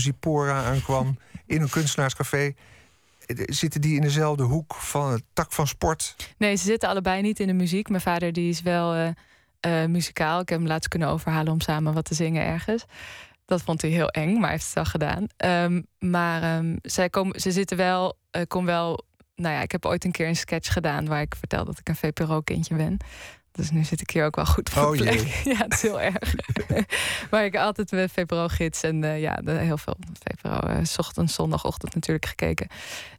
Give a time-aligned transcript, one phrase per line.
[0.00, 2.54] Zipora aankwam in een kunstenaarscafé.
[3.46, 6.16] Zitten die in dezelfde hoek van het tak van sport?
[6.38, 7.88] Nee, ze zitten allebei niet in de muziek.
[7.88, 10.40] Mijn vader die is wel uh, muzikaal.
[10.40, 12.84] Ik heb hem laatst kunnen overhalen om samen wat te zingen ergens.
[13.44, 15.26] Dat vond hij heel eng, maar hij heeft het wel gedaan.
[15.64, 19.04] Um, maar um, zij komen, ze zitten wel, uh, kom wel.
[19.34, 21.88] Nou ja, ik heb ooit een keer een sketch gedaan waar ik vertel dat ik
[21.88, 22.96] een VPRO-kindje ben.
[23.52, 25.20] Dus nu zit ik hier ook wel goed voor oh, plek.
[25.52, 26.34] Ja, het is heel erg.
[27.30, 30.68] maar ik altijd met VPRO-gids en uh, ja, heel veel VPRO.
[30.68, 32.68] Uh, ochtend, zondagochtend natuurlijk gekeken.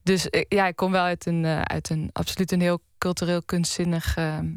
[0.04, 4.48] Dus ja, ik kom wel uit een, uit een absoluut een heel cultureel kunstzinnig ehm,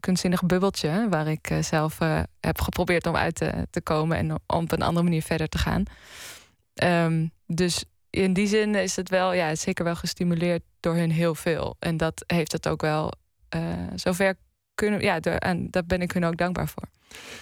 [0.00, 1.06] kunstzinnig bubbeltje.
[1.08, 1.98] Waar ik eh, zelf
[2.40, 5.58] heb geprobeerd om uit te, te, komen en om op een andere manier verder te
[5.58, 5.82] gaan.
[7.04, 11.34] Um, dus in die zin is het wel, ja, zeker wel gestimuleerd door hun heel
[11.34, 11.76] veel.
[11.78, 13.12] En dat heeft het ook wel
[13.94, 14.36] zover
[14.80, 15.00] kunnen.
[15.00, 16.82] Ja, en daar ben ik hun ook dankbaar voor.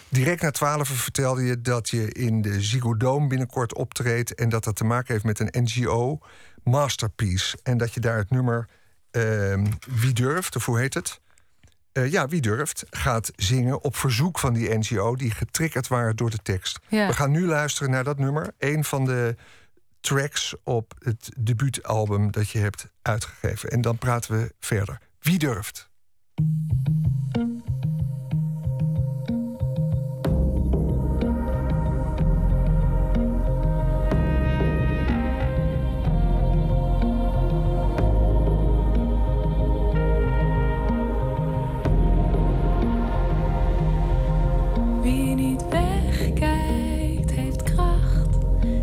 [0.09, 4.35] Direct na twaalf vertelde je dat je in de Ziggo Dome binnenkort optreedt.
[4.35, 6.19] En dat dat te maken heeft met een NGO,
[6.63, 7.59] Masterpiece.
[7.63, 8.69] En dat je daar het nummer
[9.13, 9.65] uh,
[10.01, 11.21] Wie durft, of hoe heet het?
[11.93, 15.17] Uh, ja, wie durft, gaat zingen op verzoek van die NGO...
[15.17, 16.79] die getriggerd waren door de tekst.
[16.89, 17.07] Ja.
[17.07, 18.55] We gaan nu luisteren naar dat nummer.
[18.59, 19.37] Een van de
[20.01, 23.71] tracks op het debuutalbum dat je hebt uitgegeven.
[23.71, 24.99] En dan praten we verder.
[25.21, 25.88] Wie durft?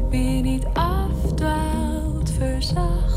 [0.10, 3.15] Wie niet uitwijkt, heeft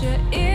[0.00, 0.47] future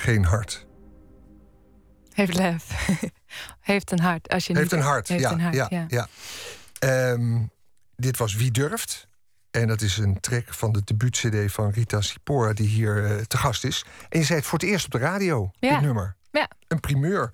[0.00, 0.66] geen hart.
[2.12, 2.88] Heeft lef.
[3.60, 4.28] heeft een hart.
[4.28, 5.84] Als je heeft niet een hart, heeft ja, een hart, ja, ja.
[5.88, 6.08] ja.
[6.78, 7.42] Ehm,
[7.96, 9.08] dit was Wie Durft.
[9.50, 12.52] En dat is een track van de debuut-cd van Rita Sipora...
[12.52, 13.84] die hier uh, te gast is.
[14.08, 15.70] En je zei het voor het eerst op de radio, Ja.
[15.72, 16.16] dit nummer.
[16.30, 16.50] Ja.
[16.68, 17.30] Een primeur.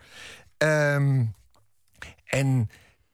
[0.57, 1.25] Ehm,
[2.25, 2.69] en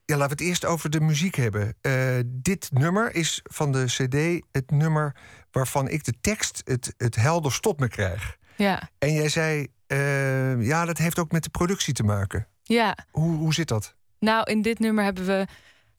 [0.05, 1.75] ja, laten we het eerst over de muziek hebben.
[1.81, 5.15] Eh, dit nummer is van de cd het nummer...
[5.51, 8.37] waarvan ik de tekst het, het helder tot me krijg.
[8.57, 8.89] Ja.
[8.99, 12.47] En jij zei, eh, ja, dat heeft ook met de productie te maken.
[12.63, 12.97] ja.
[13.11, 13.95] Hoe, hoe zit dat?
[14.19, 15.45] Nou, in dit nummer hebben we.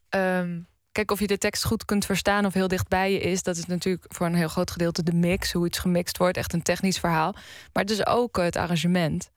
[0.09, 0.61] ehm,
[0.93, 3.57] kijk, of je de tekst goed kunt verstaan of heel dicht bij je is, dat
[3.57, 6.63] is natuurlijk voor een heel groot gedeelte de mix, hoe iets gemixt wordt, echt een
[6.63, 7.33] technisch verhaal.
[7.73, 9.31] Maar het is ook eh, het arrangement.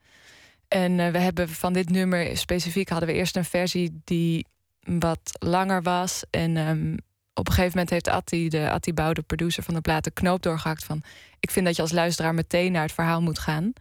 [0.68, 4.46] En eh, we hebben van dit nummer specifiek hadden we eerst een versie die
[4.80, 6.24] wat langer was.
[6.30, 6.98] En ehm,
[7.38, 10.12] op een gegeven moment heeft Atti, de Atti Bouw, de producer van de plaat, de
[10.12, 11.04] knoop doorgehakt van.
[11.40, 13.74] Ik vind dat je als luisteraar meteen naar het verhaal moet gaan.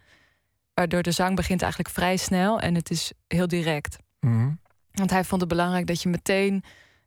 [0.73, 3.97] Waardoor de zang begint eigenlijk vrij snel en het is heel direct.
[4.19, 4.49] Mhm.
[4.91, 6.63] Want hij vond het belangrijk dat je meteen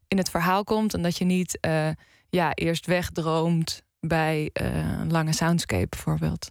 [0.09, 1.89] in het verhaal komt en dat je niet eh,
[2.29, 6.51] ja, eerst wegdroomt bij eh, een lange soundscape bijvoorbeeld.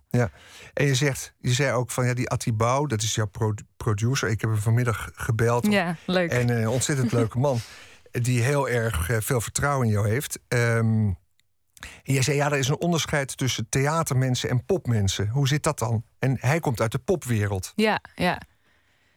[0.74, 3.54] En je zegt, je zei ook van ja, die Atti Bouw, dat is jouw pro-
[3.78, 4.30] producer.
[4.30, 5.72] Ik heb hem vanmiddag gebeld.
[5.72, 6.32] Ja, leuk.
[6.32, 7.60] En een ontzettend leuke man.
[8.12, 10.40] Die heel erg eh, veel vertrouwen in jou heeft.
[10.48, 11.18] En
[12.04, 15.28] jij zei, ja, er is een onderscheid tussen theatermensen en popmensen.
[15.28, 16.04] Hoe zit dat dan?
[16.20, 17.74] En hij komt uit de popwereld.
[17.76, 18.38] Ja, ja.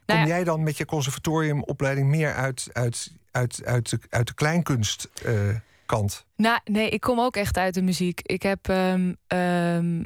[0.06, 4.26] Kom Nou ja, jij dan met je conservatoriumopleiding meer uit, uit, uit, uit, de, uit
[4.26, 6.26] de kleinkunstkant?
[6.36, 8.20] nou, nee, ik kom ook echt uit de muziek.
[8.20, 10.04] Ik heb, ehm, ehm,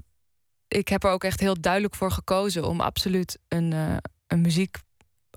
[0.69, 3.97] ik heb er ook echt heel duidelijk voor gekozen om absoluut een, eh,
[4.27, 4.41] een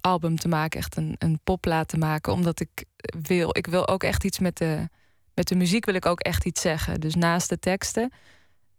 [0.01, 2.85] muziekalbum te maken, echt een, een popplaat te maken, omdat ik
[3.21, 4.89] wil, ik wil ook echt iets met de,
[5.33, 6.99] met de muziek wil ik ook echt iets zeggen.
[6.99, 8.11] Dus naast de teksten,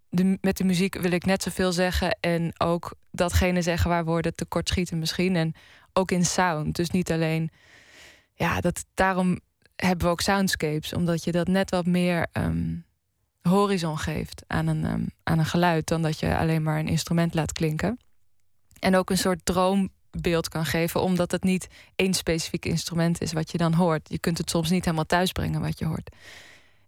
[0.09, 4.35] de, met de muziek wil ik net zoveel zeggen en ook datgene zeggen waar woorden
[4.35, 5.55] tekort schieten misschien en
[5.93, 6.77] ook in sound.
[6.77, 7.51] Dus niet alleen,
[8.35, 9.41] ja, dat daarom
[9.77, 12.77] hebben we ook soundscapes, omdat je dat net wat meer ehm,
[13.43, 17.35] horizon geeft aan een, ehm, aan een geluid dan dat je alleen maar een instrument
[17.35, 17.99] laat klinken.
[18.79, 19.45] En ook een soort
[20.11, 24.09] droombeeld kan geven, omdat het niet één specifiek instrument is wat je dan hoort.
[24.09, 26.11] Je kunt het soms niet helemaal thuisbrengen wat je hoort.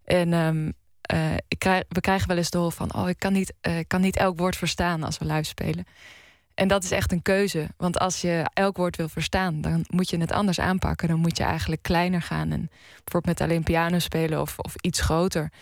[0.05, 0.71] En ehm,
[1.03, 4.17] eh, we krijgen wel eens de hoor van: oh, ik kan, niet, eh, kan niet
[4.17, 5.87] elk woord verstaan als we live spelen.
[6.55, 7.69] En dat is echt een keuze.
[7.77, 11.09] Want als je elk woord wil verstaan, dan moet je het anders aanpakken.
[11.09, 12.51] Dan moet je eigenlijk kleiner gaan.
[12.51, 12.71] En
[13.05, 15.53] bijvoorbeeld met alleen piano spelen of, of iets groter.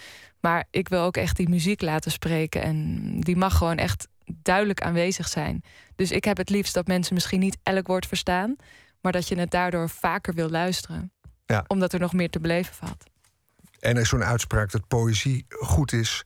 [0.40, 2.62] Maar ik wil ook echt die muziek laten spreken.
[2.62, 4.08] En die mag gewoon echt
[4.42, 5.62] duidelijk aanwezig zijn.
[5.96, 8.56] Dus ik heb het liefst dat mensen misschien niet elk woord verstaan.
[9.00, 11.12] Maar dat je het daardoor vaker wil luisteren.
[11.46, 11.64] Ja.
[11.66, 13.04] Omdat er nog meer te beleven valt.
[13.78, 16.22] En er is zo'n uitspraak dat poëzie goed is,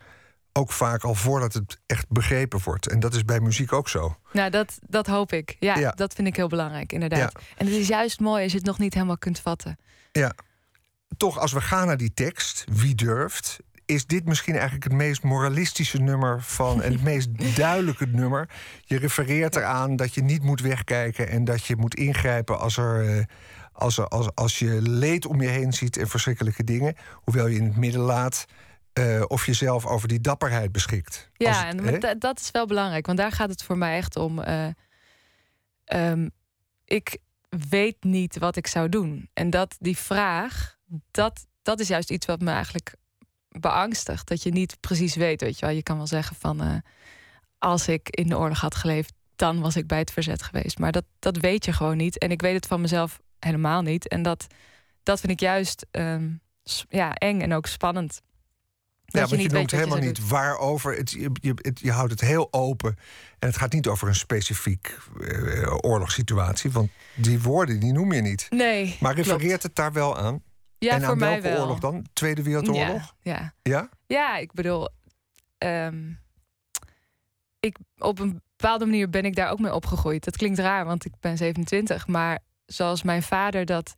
[0.53, 2.89] ook vaak al voordat het echt begrepen wordt.
[2.89, 4.17] En dat is bij muziek ook zo.
[4.33, 5.57] Nou, dat, dat hoop ik.
[5.59, 5.91] Ja, Ja.
[5.91, 7.33] dat vind ik heel belangrijk, inderdaad.
[7.33, 7.41] Ja.
[7.57, 9.79] En het is juist mooi als je het nog niet helemaal kunt vatten.
[11.17, 15.23] Toch, als we gaan naar die tekst, wie durft, is dit misschien eigenlijk het meest
[15.23, 18.49] moralistische nummer van en het meest duidelijke nummer.
[18.85, 23.17] Je refereert eraan dat je niet moet wegkijken en dat je moet ingrijpen als er.
[23.19, 23.25] eh,
[23.73, 27.57] als, er, als, als je leed om je heen ziet en verschrikkelijke dingen, hoewel je
[27.57, 28.45] in het midden laat
[28.93, 31.31] eh, of je zelf over die dapperheid beschikt.
[31.37, 34.39] Ja, het- en dat is wel belangrijk, want daar gaat het voor mij echt om.
[34.41, 34.67] eh,
[35.85, 36.29] ehm,
[36.85, 37.19] ik
[37.71, 39.31] weet niet wat ik zou doen.
[39.33, 40.77] En dat die vraag,
[41.11, 42.95] dat, dat is juist iets wat me eigenlijk
[43.61, 44.27] beangstigt.
[44.29, 45.75] Dat je niet precies weet, weet je wel.
[45.75, 46.75] Je kan wel zeggen van, eh,
[47.59, 50.79] als ik in de oorlog had geleefd, dan was ik bij het verzet geweest.
[50.79, 52.19] Maar dat, dat weet je gewoon niet.
[52.19, 54.09] En ik weet het van mezelf helemaal niet.
[54.09, 54.47] En dat,
[55.03, 56.31] dat vind ik juist ehm,
[56.89, 58.21] ja, eng en ook spannend.
[59.07, 60.97] Ja, want je, niet noemt je helemaal niet waarover.
[60.97, 62.97] Het, je, je, het- je houdt het heel open.
[63.39, 66.71] En het gaat niet over een specifiek eh, oorlogssituatie.
[66.71, 68.47] Want die woorden die noem je niet.
[68.51, 69.29] Nee, Maar klopt.
[69.29, 70.43] refereert het daar wel aan?
[70.85, 71.61] Ja, en voor aan mij welke wel.
[71.61, 72.07] oorlog dan?
[72.13, 73.15] Tweede Wereldoorlog?
[73.23, 73.55] Ja, ja.
[73.63, 73.89] Ja?
[74.07, 74.89] Ja, ik bedoel,
[75.59, 76.13] ehm,
[77.61, 80.25] ik, op een bepaalde manier ben ik daar ook mee opgegroeid.
[80.25, 82.07] Dat klinkt raar, want ik ben 27.
[82.07, 83.95] Maar zoals mijn vader dat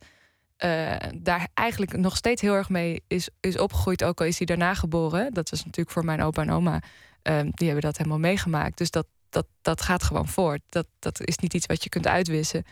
[0.57, 4.45] eh, daar eigenlijk nog steeds heel erg mee is, is opgegroeid, ook al is hij
[4.45, 5.33] daarna geboren.
[5.33, 6.81] Dat was natuurlijk voor mijn opa en oma.
[7.21, 8.77] ehm, die hebben dat helemaal meegemaakt.
[8.77, 10.61] Dus dat, dat, dat gaat gewoon voort.
[10.69, 12.63] Dat, dat is niet iets wat je kunt uitwissen.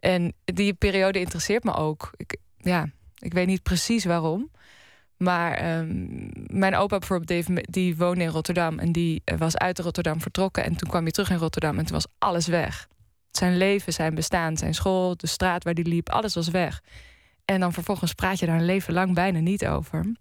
[0.00, 2.10] En die periode interesseert me ook.
[2.16, 2.86] Ik, ja,
[3.18, 4.50] ik weet niet precies waarom.
[5.16, 6.06] Maar ehm,
[6.58, 8.78] mijn opa bijvoorbeeld, die, die woonde in Rotterdam.
[8.78, 10.64] En die eh, was uit Rotterdam vertrokken.
[10.64, 12.88] En toen kwam hij terug in Rotterdam en toen was alles weg.
[13.30, 16.80] Zijn leven, zijn bestaan, zijn school, de straat waar hij liep, alles was weg.
[17.44, 20.14] En dan vervolgens praat je daar een leven lang bijna niet over.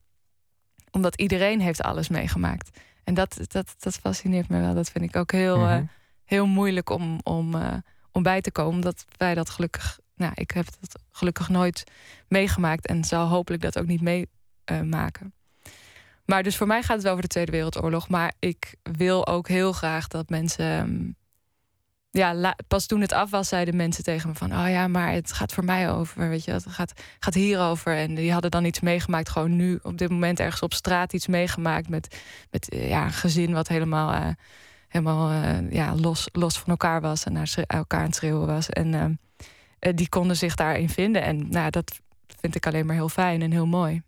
[0.91, 2.79] omdat iedereen heeft alles meegemaakt.
[3.03, 4.73] En dat, dat, dat fascineert me wel.
[4.73, 5.71] Dat vind ik ook heel, Mhm.
[5.71, 5.81] eh,
[6.25, 7.73] heel moeilijk om, om, eh,
[8.11, 8.73] om bij te komen.
[8.73, 11.83] Omdat wij dat gelukkig, nou, ik heb dat gelukkig nooit
[12.27, 14.27] meegemaakt en zal hopelijk dat ook niet
[14.67, 15.33] meemaken.
[16.25, 18.09] maar dus voor mij gaat het wel over de Tweede Wereldoorlog.
[18.09, 20.65] Maar ik wil ook heel graag dat mensen.
[20.65, 21.11] ehm,
[22.15, 24.51] ja, pas toen het af was, zeiden mensen tegen me van...
[24.51, 27.95] oh ja, maar het gaat voor mij over, weet je, het gaat, gaat hierover.
[27.95, 31.27] En die hadden dan iets meegemaakt, gewoon nu op dit moment ergens op straat iets
[31.27, 31.89] meegemaakt...
[31.89, 34.27] met, met eh, ja, een gezin wat helemaal, eh,
[34.87, 37.23] helemaal eh, ja, los, los van elkaar was...
[37.23, 38.69] en naar elkaar aan het schreeuwen was.
[38.69, 39.09] En ehm, eh,
[39.93, 41.21] die konden zich daarin vinden.
[41.21, 41.99] En nou, dat
[42.39, 44.01] vind ik alleen maar heel fijn en heel mooi.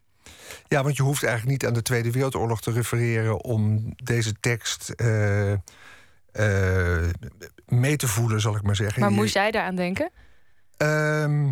[0.68, 4.90] Ja, want je hoeft eigenlijk niet aan de Tweede Wereldoorlog te refereren om deze tekst
[4.90, 7.10] eh, eh,
[7.66, 9.02] mee te voelen, zal ik maar zeggen.
[9.02, 10.10] Maar moest jij daaraan denken?
[10.78, 11.52] Ehm,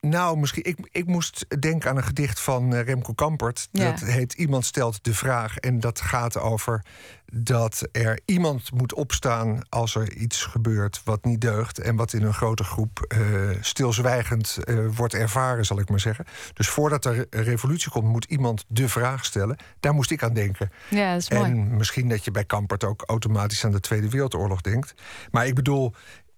[0.00, 0.64] nou, misschien.
[0.64, 3.68] Ik, ik moest denken aan een gedicht van eh, Remco Kampert.
[3.72, 3.90] Ja.
[3.90, 5.56] Dat heet Iemand stelt de vraag.
[5.56, 6.84] En dat gaat over
[7.32, 11.78] dat er iemand moet opstaan als er iets gebeurt wat niet deugt.
[11.78, 13.20] En wat in een grote groep eh,
[13.60, 16.24] stilzwijgend eh, wordt ervaren, zal ik maar zeggen.
[16.52, 19.56] Dus voordat er een revolutie komt, moet iemand de vraag stellen.
[19.80, 20.70] Daar moest ik aan denken.
[20.88, 21.50] Ja, dat is mooi.
[21.50, 24.94] En misschien dat je bij Kampert ook automatisch aan de Tweede Wereldoorlog denkt.
[25.30, 25.94] Maar ik bedoel,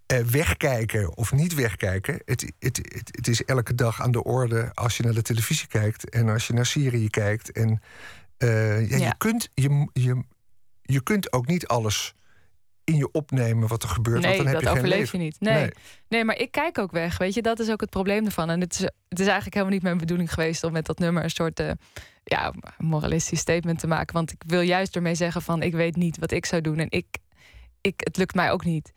[0.06, 2.22] wegkijken of niet wegkijken.
[2.24, 5.66] Het, het, het, het is elke dag aan de orde als je naar de televisie
[5.66, 7.52] kijkt en als je naar Syrië kijkt.
[7.52, 7.82] En
[8.36, 9.06] eh, ja, Ja.
[9.06, 10.22] Je, kunt, je, je,
[10.82, 12.14] je kunt ook niet alles
[12.84, 14.22] in je opnemen wat er gebeurt.
[14.22, 15.18] Nee, want dan heb dat je geen overleef leven.
[15.18, 15.40] je niet.
[15.40, 15.54] Nee.
[15.54, 15.72] Nee.
[16.08, 16.24] nee.
[16.24, 17.18] maar ik kijk ook weg.
[17.18, 18.50] Weet je, dat is ook het probleem ervan.
[18.50, 21.22] En het is, het is eigenlijk helemaal niet mijn bedoeling geweest om met dat nummer
[21.22, 21.70] een soort eh,
[22.24, 24.14] ja, moralistisch statement te maken.
[24.14, 26.78] Want ik wil juist ermee zeggen van ik weet niet wat ik zou doen.
[26.78, 27.06] En ik,
[27.80, 28.92] ik, het lukt mij ook niet.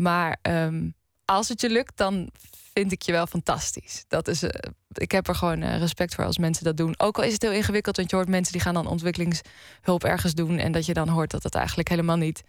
[0.00, 0.90] Maar ehm,
[1.24, 2.30] als het je lukt, dan
[2.72, 4.04] vind ik je wel fantastisch.
[4.08, 6.94] Dat is, eh, ik heb er gewoon eh, respect voor als mensen dat doen.
[6.96, 10.34] Ook al is het heel ingewikkeld, want je hoort mensen die gaan dan ontwikkelingshulp ergens
[10.34, 10.58] doen.
[10.58, 12.42] En dat je dan hoort dat het eigenlijk helemaal niet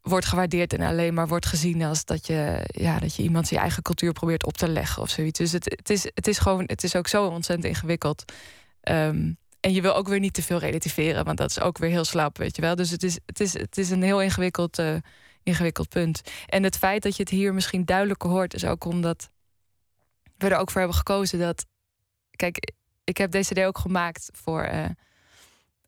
[0.00, 3.60] wordt gewaardeerd en alleen maar wordt gezien als dat je, ja, dat je iemand zijn
[3.60, 5.38] eigen cultuur probeert op te leggen of zoiets.
[5.38, 8.32] Dus het, het, is, het is gewoon, het is ook zo ontzettend ingewikkeld.
[8.80, 11.90] Ehm, en je wil ook weer niet te veel relativeren, want dat is ook weer
[11.90, 12.74] heel slap, weet je wel.
[12.74, 14.94] Dus het is, het is, het is een heel ingewikkeld, eh,
[15.46, 16.20] ingewikkeld punt.
[16.46, 19.30] En het feit dat je het hier misschien duidelijker hoort, is ook omdat
[20.36, 21.66] we er ook voor hebben gekozen dat.
[22.30, 22.72] Kijk,
[23.04, 24.88] ik heb deze CD ook gemaakt voor, eh,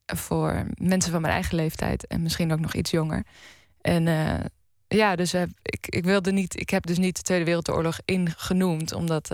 [0.07, 3.27] voor mensen van mijn eigen leeftijd en misschien ook nog iets jonger.
[3.81, 4.45] En eh,
[4.89, 8.93] ja, dus eh, ik, ik wilde niet, ik heb dus niet de Tweede Wereldoorlog ingenoemd,
[8.93, 9.29] omdat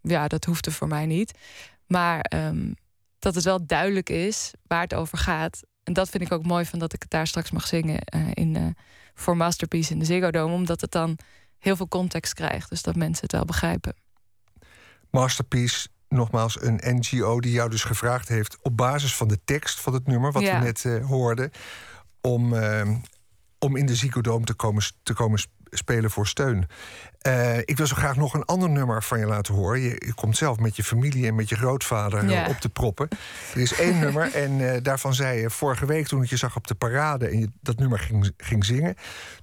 [0.00, 1.38] ja, dat hoefde voor mij niet.
[1.86, 2.72] Maar ehm,
[3.18, 5.62] dat het wel duidelijk is waar het over gaat.
[5.82, 7.98] En dat vind ik ook mooi van dat ik het daar straks mag zingen
[8.34, 8.76] in,
[9.14, 11.18] voor Masterpiece in de Ziggo Dome, omdat het dan
[11.58, 13.94] heel veel context krijgt, dus dat mensen het wel begrijpen.
[15.10, 19.92] Masterpiece, nogmaals, een NGO die jou dus gevraagd heeft op basis van de tekst van
[19.94, 20.58] het nummer, wat Ja.
[20.58, 21.50] we net eh, hoorden,
[22.20, 22.90] om, eh,
[23.58, 25.40] om in de Ziggo Dome te komen, te komen
[25.76, 26.68] spelen voor steun.
[27.20, 29.80] Eh, ik wil zo graag nog een ander nummer van je laten horen.
[29.80, 32.48] Je, je komt zelf met je familie en met je grootvader Ja.
[32.48, 33.08] op te proppen.
[33.54, 36.56] Er is één nummer en eh, daarvan zei je vorige week toen ik je zag
[36.56, 38.94] op de parade en je dat nummer ging, ging zingen.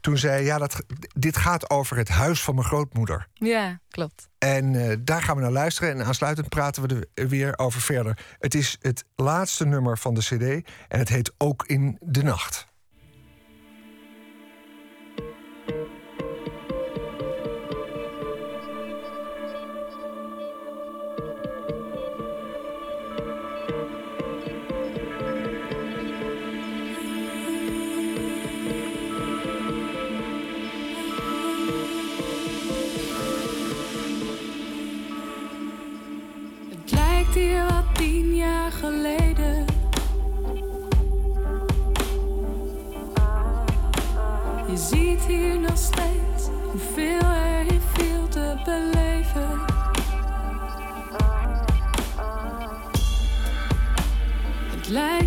[0.01, 0.83] Toen zei je, ja, dat,
[1.13, 3.27] dit gaat over het huis van mijn grootmoeder.
[3.33, 4.29] Ja, klopt.
[4.37, 5.89] En eh, daar gaan we naar luisteren.
[5.91, 8.17] En aansluitend praten we er weer over verder.
[8.39, 10.67] Het is het laatste nummer van de CD.
[10.87, 12.69] En het heet Ook in de Nacht.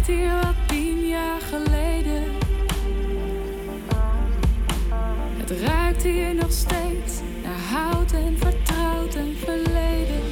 [0.07, 2.23] Lijkt hier wat tien jaar geleden.
[5.37, 10.23] Het ruikt hier nog steeds naar hout en vertrouwd en verleden.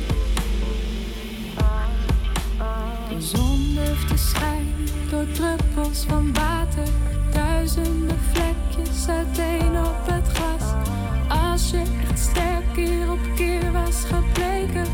[3.09, 6.89] De zon durft te schijnen door druppels van water.
[7.33, 10.73] Duizenden vlekjes uiteen op het glas.
[11.29, 14.87] Als je echt sterk keer op keer was gebleken.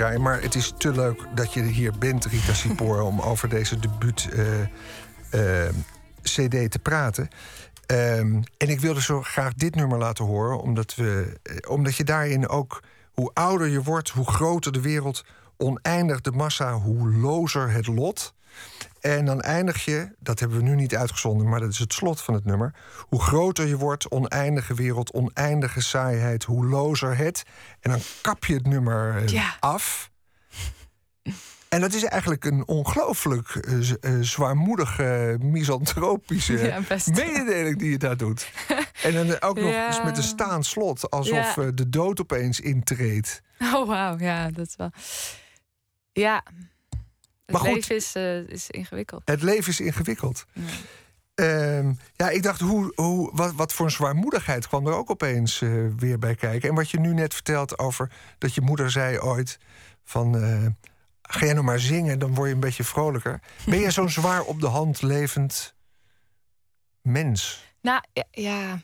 [0.00, 4.28] Maar het is te leuk dat je hier bent, Rita Sipora, om over deze debuut
[4.32, 4.60] eh,
[5.64, 5.74] eh,
[6.22, 7.28] CD te praten.
[7.86, 12.04] Ehm, en ik wilde zo graag dit nummer laten horen, omdat, we, eh, omdat je
[12.04, 15.24] daarin ook, hoe ouder je wordt, hoe groter de wereld,
[15.56, 18.34] oneindig de massa, hoe lozer het lot.
[19.00, 22.20] En dan eindig je, dat hebben we nu niet uitgezonden, maar dat is het slot
[22.20, 22.74] van het nummer.
[22.98, 27.42] Hoe groter je wordt, oneindige wereld, oneindige saaiheid, hoe lozer het.
[27.80, 29.56] En dan kap je het nummer eh, Ja.
[29.60, 30.10] af.
[31.68, 38.50] En dat is eigenlijk een ongelooflijk eh, zwaarmoedige, misantropische Ja, mededeling die je daar doet.
[39.02, 39.86] en dan ook nog Ja.
[39.86, 41.70] eens met een staand slot, alsof Ja.
[41.70, 43.42] de dood opeens intreedt.
[43.58, 44.18] Oh, wauw.
[44.18, 44.90] Ja, dat is wel...
[46.12, 46.42] Ja.
[47.52, 47.74] Het Maar goed.
[47.80, 49.22] leven is, eh, is ingewikkeld.
[49.24, 50.44] Het leven is ingewikkeld.
[50.52, 50.62] Ja.
[51.34, 55.60] Ehm, ja, ik dacht, hoe, hoe, wat, wat voor een zwaarmoedigheid kwam er ook opeens
[55.62, 56.68] eh, weer bij kijken.
[56.68, 59.58] En wat je nu net vertelt over dat je moeder zei ooit
[60.04, 60.36] van...
[60.42, 60.66] eh,
[61.22, 63.40] ga jij nou maar zingen, dan word je een beetje vrolijker.
[63.66, 65.74] Ben je zo'n zwaar op de hand levend
[67.02, 67.64] mens?
[67.82, 68.80] Nou, ja, ja,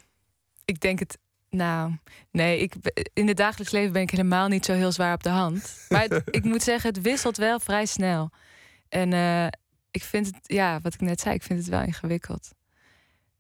[0.64, 1.18] ik denk het.
[1.50, 1.96] Nou,
[2.31, 2.74] nee, ik,
[3.12, 5.76] in het dagelijks leven ben ik helemaal niet zo heel zwaar op de hand.
[5.88, 8.31] Maar het- ik moet zeggen, het wisselt wel vrij snel.
[8.88, 9.46] En eh,
[9.90, 12.51] ik vind het, ja, wat ik net zei, ik vind het wel ingewikkeld.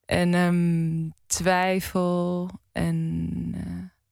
[0.04, 4.06] En ehm, twijfel en eh,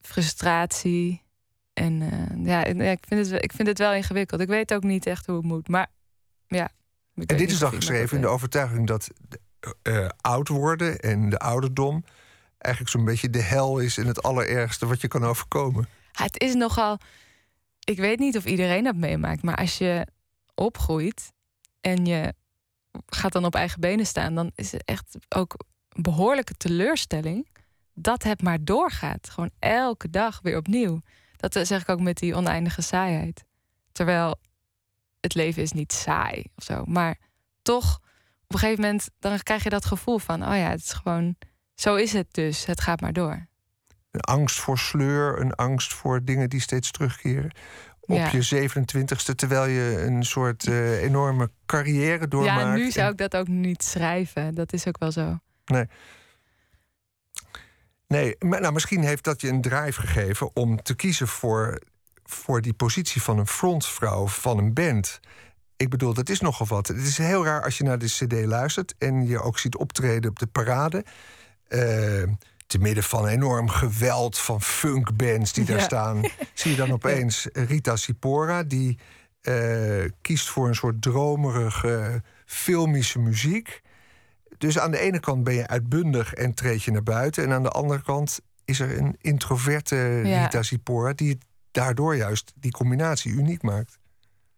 [0.00, 1.22] frustratie.
[1.72, 4.40] En eh, ja, en, ja, ik, vind het, wel- ik vind het wel ingewikkeld.
[4.40, 5.68] Ik weet ook niet echt hoe het moet.
[5.68, 5.86] Maar
[6.46, 6.68] ja.
[7.14, 9.08] En dit is dan geschreven in de overtuiging dat
[10.20, 12.04] oud worden en de ouderdom...
[12.58, 15.88] eigenlijk zo'n beetje de hel is en het allerergste wat je kan overkomen.
[16.12, 16.98] Ja, Het is nogal.
[17.86, 20.06] Ik weet niet of iedereen dat meemaakt, maar als je
[20.54, 21.32] opgroeit
[21.80, 22.34] en je
[23.06, 25.54] gaat dan op eigen benen staan, dan is het echt ook
[25.88, 27.48] een behoorlijke teleurstelling
[27.94, 29.30] dat het maar doorgaat.
[29.30, 31.00] Gewoon elke dag weer opnieuw.
[31.36, 33.44] Dat zeg ik ook met die oneindige saaiheid.
[33.92, 34.40] Terwijl
[35.20, 37.18] het leven is niet saai of zo, maar
[37.62, 38.00] toch
[38.42, 41.36] op een gegeven moment dan krijg je dat gevoel van, oh ja, het is gewoon,
[41.74, 42.64] zo is het dus.
[42.64, 43.46] Het gaat maar door.
[44.16, 47.50] Een angst voor sleur, een angst voor dingen die steeds terugkeren.
[48.00, 48.30] Op Ja.
[48.32, 52.60] je 27ste, terwijl je een soort eh, enorme carrière doormaakt.
[52.60, 54.54] Ja, nu zou ik dat ook niet schrijven.
[54.54, 55.38] Dat is ook wel zo.
[58.08, 61.80] Nee, maar, nou, misschien heeft dat je een drive gegeven om te kiezen voor,
[62.24, 65.20] voor die positie van een frontvrouw van een band.
[65.76, 66.86] Ik bedoel, dat is nogal wat.
[66.88, 70.30] Het is heel raar als je naar de CD luistert en je ook ziet optreden
[70.30, 71.04] op de parade.
[71.68, 72.22] eh,
[72.66, 75.82] te midden van enorm geweld van funkbands die daar Ja.
[75.82, 76.22] staan,
[76.54, 78.98] zie je dan opeens Rita Sipora, die
[79.40, 83.82] eh, kiest voor een soort dromerige, filmische muziek.
[84.58, 87.44] Dus aan de ene kant ben je uitbundig en treed je naar buiten.
[87.44, 90.42] En aan de andere kant is er een introverte Ja.
[90.42, 91.12] Rita Sipora...
[91.12, 91.38] die
[91.70, 93.98] daardoor juist die combinatie uniek maakt.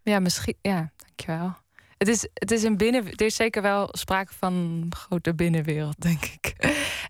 [0.03, 0.55] Ja, misschien.
[0.61, 1.57] Ja, dankjewel.
[1.99, 3.05] Het is, het is een binnen.
[3.05, 6.55] Er is zeker wel sprake van grote binnenwereld, denk ik.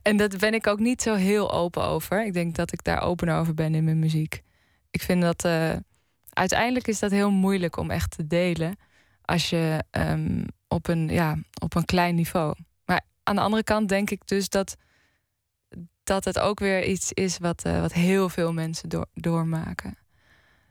[0.03, 2.25] En dat ben ik ook niet zo heel open over.
[2.27, 4.43] Ik denk dat ik daar open over ben in mijn muziek.
[4.91, 5.45] Ik vind dat.
[5.45, 5.77] eh,
[6.33, 8.77] uiteindelijk is dat heel moeilijk om echt te delen.
[9.23, 12.55] Als je ehm, op, een, ja, op een klein niveau.
[12.85, 14.77] Maar aan de andere kant denk ik dus dat.
[16.05, 19.99] dat het ook weer iets is wat, eh, wat heel veel mensen door, doormaken.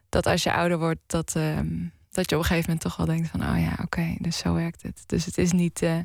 [0.09, 1.85] Dat als je ouder wordt, dat, ehm,
[2.17, 3.41] dat je op een gegeven moment toch wel denkt van...
[3.41, 5.03] oh ja, oké, dus zo werkt het.
[5.05, 5.81] Dus het is niet...
[5.81, 5.99] eh,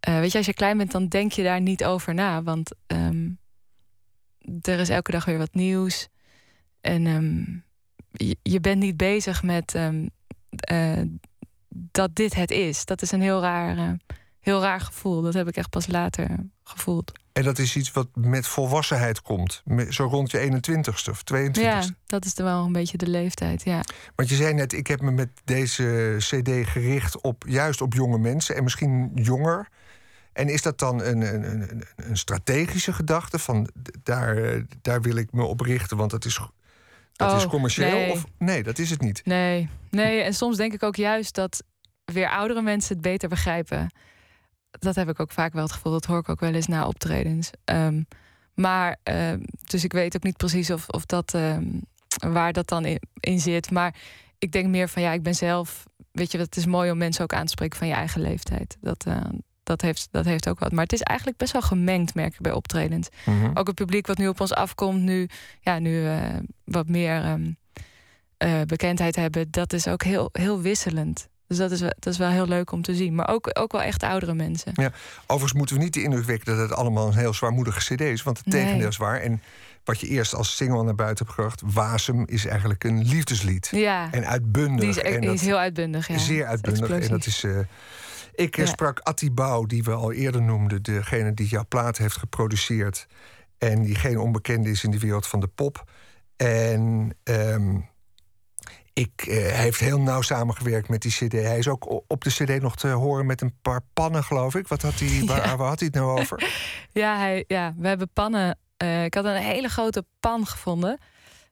[0.00, 2.42] eh, weet je, als je klein bent, dan denk je daar niet over na.
[2.42, 3.30] Want ehm,
[4.62, 6.08] er is elke dag weer wat nieuws.
[6.80, 7.44] En ehm,
[8.42, 10.06] je, bent niet bezig met ehm,
[10.48, 11.02] eh,
[11.68, 12.84] dat dit het is.
[12.84, 13.96] Dat is een heel raar,
[14.40, 15.22] heel raar gevoel.
[15.22, 16.28] Dat heb ik echt pas later
[16.62, 17.12] gevoeld.
[17.34, 19.62] En dat is iets wat met volwassenheid komt.
[19.88, 21.60] Zo rond je 21ste of 22ste.
[21.60, 23.80] Ja, dat is dan wel een beetje de leeftijd, ja.
[24.14, 28.18] Want je zei net, ik heb me met deze cd gericht op juist op jonge
[28.18, 28.56] mensen.
[28.56, 29.68] En misschien jonger.
[30.32, 33.38] En is dat dan een, een, een, een strategische gedachte?
[33.38, 33.68] Van
[34.02, 36.40] daar, daar wil ik me op richten, want dat is,
[37.12, 37.90] dat is Oh, commercieel?
[37.90, 38.10] nee.
[38.10, 39.20] Of, nee, dat is het niet.
[39.24, 40.20] Nee, nee.
[40.20, 41.62] En soms denk ik ook juist dat
[42.04, 43.88] weer oudere mensen het beter begrijpen.
[44.78, 45.92] Dat heb ik ook vaak wel het gevoel.
[45.92, 47.50] Dat hoor ik ook wel eens na optredens.
[47.64, 48.02] Ehm,
[48.54, 51.64] maar, ehm, dus ik weet ook niet precies of, of dat, ehm,
[52.18, 53.70] waar dat dan in, in zit.
[53.70, 53.94] Maar
[54.38, 55.84] ik denk meer van ja, ik ben zelf.
[56.12, 58.76] Weet je, het is mooi om mensen ook aan te spreken van je eigen leeftijd.
[58.80, 59.20] Dat, eh,
[59.62, 60.72] dat, heeft, dat heeft ook wat.
[60.72, 63.08] Maar het is eigenlijk best wel gemengd, merk ik bij optredens.
[63.24, 63.50] Mhm.
[63.54, 65.28] Ook het publiek wat nu op ons afkomt, nu,
[65.60, 66.18] ja, nu eh,
[66.64, 67.38] wat meer
[68.36, 71.28] eh, bekendheid hebben, dat is ook heel, heel wisselend.
[71.54, 73.14] Dus dat is, wel, dat is wel heel leuk om te zien.
[73.14, 74.72] Maar ook, ook wel echt oudere mensen.
[75.26, 78.22] Overigens moeten we niet de indruk wekken dat het allemaal een heel zwaarmoedige cd is.
[78.22, 78.62] Want het Nee.
[78.62, 79.20] tegendeel is waar.
[79.20, 79.42] En
[79.84, 81.62] wat je eerst als single naar buiten hebt gebracht.
[81.64, 83.68] Wasem is eigenlijk een liefdeslied.
[83.70, 84.12] Ja.
[84.12, 84.80] En uitbundig.
[84.80, 86.18] Die is, en die dat, is heel uitbundig, ja.
[86.18, 86.90] Zeer uitbundig.
[86.90, 87.44] En dat is...
[87.44, 87.58] Uh,
[88.34, 88.66] ik ja.
[88.66, 90.82] sprak Atti Bouw, die we al eerder noemden.
[90.82, 93.06] Degene die jouw plaat heeft geproduceerd.
[93.58, 95.90] En die geen onbekende is in de wereld van de pop.
[96.36, 97.14] En...
[97.24, 97.92] Um,
[98.94, 101.32] ik, uh, hij heeft heel nauw samengewerkt met die CD.
[101.32, 104.68] Hij is ook op de CD nog te horen met een paar pannen, geloof ik.
[104.68, 105.56] Wat had hij, waar, ja.
[105.56, 106.50] waar had hij het nou over?
[106.92, 108.58] ja, hij, ja, we hebben pannen.
[108.82, 110.98] Uh, ik had een hele grote pan gevonden.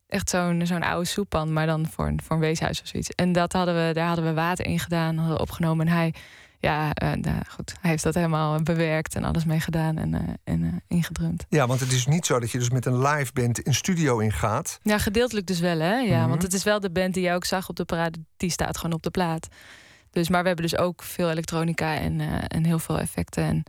[0.07, 3.11] Echt zo'n zo'n oude soeppan, maar dan voor een, voor een weeshuis of zoiets.
[3.11, 5.87] En dat hadden we, daar hadden we water in gedaan, hadden opgenomen.
[5.87, 6.15] En hij
[6.63, 7.75] ja, uh, nou, goed.
[7.81, 11.47] Hij heeft dat helemaal bewerkt en alles mee gedaan en, uh, en ingedrumd.
[11.49, 14.19] Ja, want het is niet zo dat je dus met een live band een studio
[14.19, 14.79] ingaat.
[14.83, 15.95] Ja, gedeeltelijk dus wel, hè?
[15.95, 16.29] Ja, mm -hmm.
[16.29, 18.77] want het is wel de band die je ook zag op de parade, die staat
[18.77, 19.49] gewoon op de plaat.
[20.11, 23.43] Dus, maar we hebben dus ook veel elektronica en, en heel veel effecten.
[23.43, 23.63] En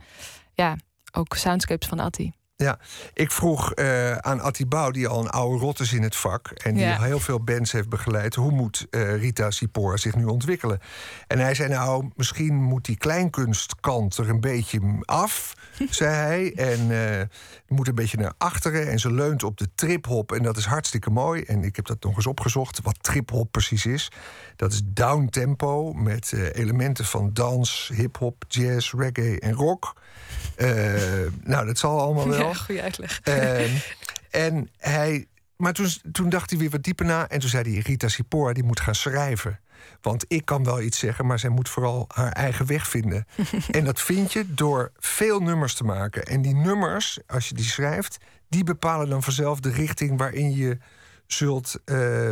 [0.52, 0.76] ja,
[1.12, 2.32] ook soundscapes van Atti.
[2.56, 2.78] Ja,
[3.14, 6.48] ik vroeg uh, aan Atti Bouw, die al een oude rot is in het vak...
[6.48, 7.02] en die ja.
[7.02, 8.34] heel veel bands heeft begeleid...
[8.34, 10.80] hoe moet uh, Rita Sipora zich nu ontwikkelen?
[11.26, 15.54] En hij zei, nou, misschien moet die kleinkunstkant er een beetje af...
[15.90, 17.22] zei hij, en uh,
[17.68, 18.90] moet een beetje naar achteren...
[18.90, 21.42] en ze leunt op de trip-hop en dat is hartstikke mooi.
[21.42, 24.10] En ik heb dat nog eens opgezocht, wat trip-hop precies is.
[24.56, 29.92] Dat is down-tempo met elementen van dans, hip-hop, jazz, reggae en rock...
[31.42, 32.43] nou, dat zal allemaal wel.
[32.48, 33.20] Ja, goede uitleg.
[33.28, 33.82] Uh,
[34.30, 35.26] en hij,
[35.56, 37.28] maar toen, toen dacht hij weer wat dieper na.
[37.28, 39.60] En toen zei hij: Rita Sipora die moet gaan schrijven.
[40.00, 43.26] Want ik kan wel iets zeggen, maar zij moet vooral haar eigen weg vinden.
[43.70, 46.22] en dat vind je door veel nummers te maken.
[46.22, 50.78] En die nummers, als je die schrijft, die bepalen dan vanzelf de richting waarin je
[51.26, 51.80] zult.
[51.84, 52.30] Uh,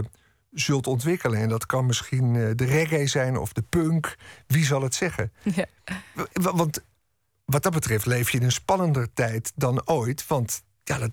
[0.52, 1.38] zult ontwikkelen.
[1.38, 4.16] En dat kan misschien uh, de reggae zijn of de punk.
[4.46, 5.32] Wie zal het zeggen?
[5.42, 5.66] Ja.
[6.32, 6.82] Want
[7.44, 10.26] wat dat betreft leef je in een spannender tijd dan ooit.
[10.26, 11.10] Want ja, dat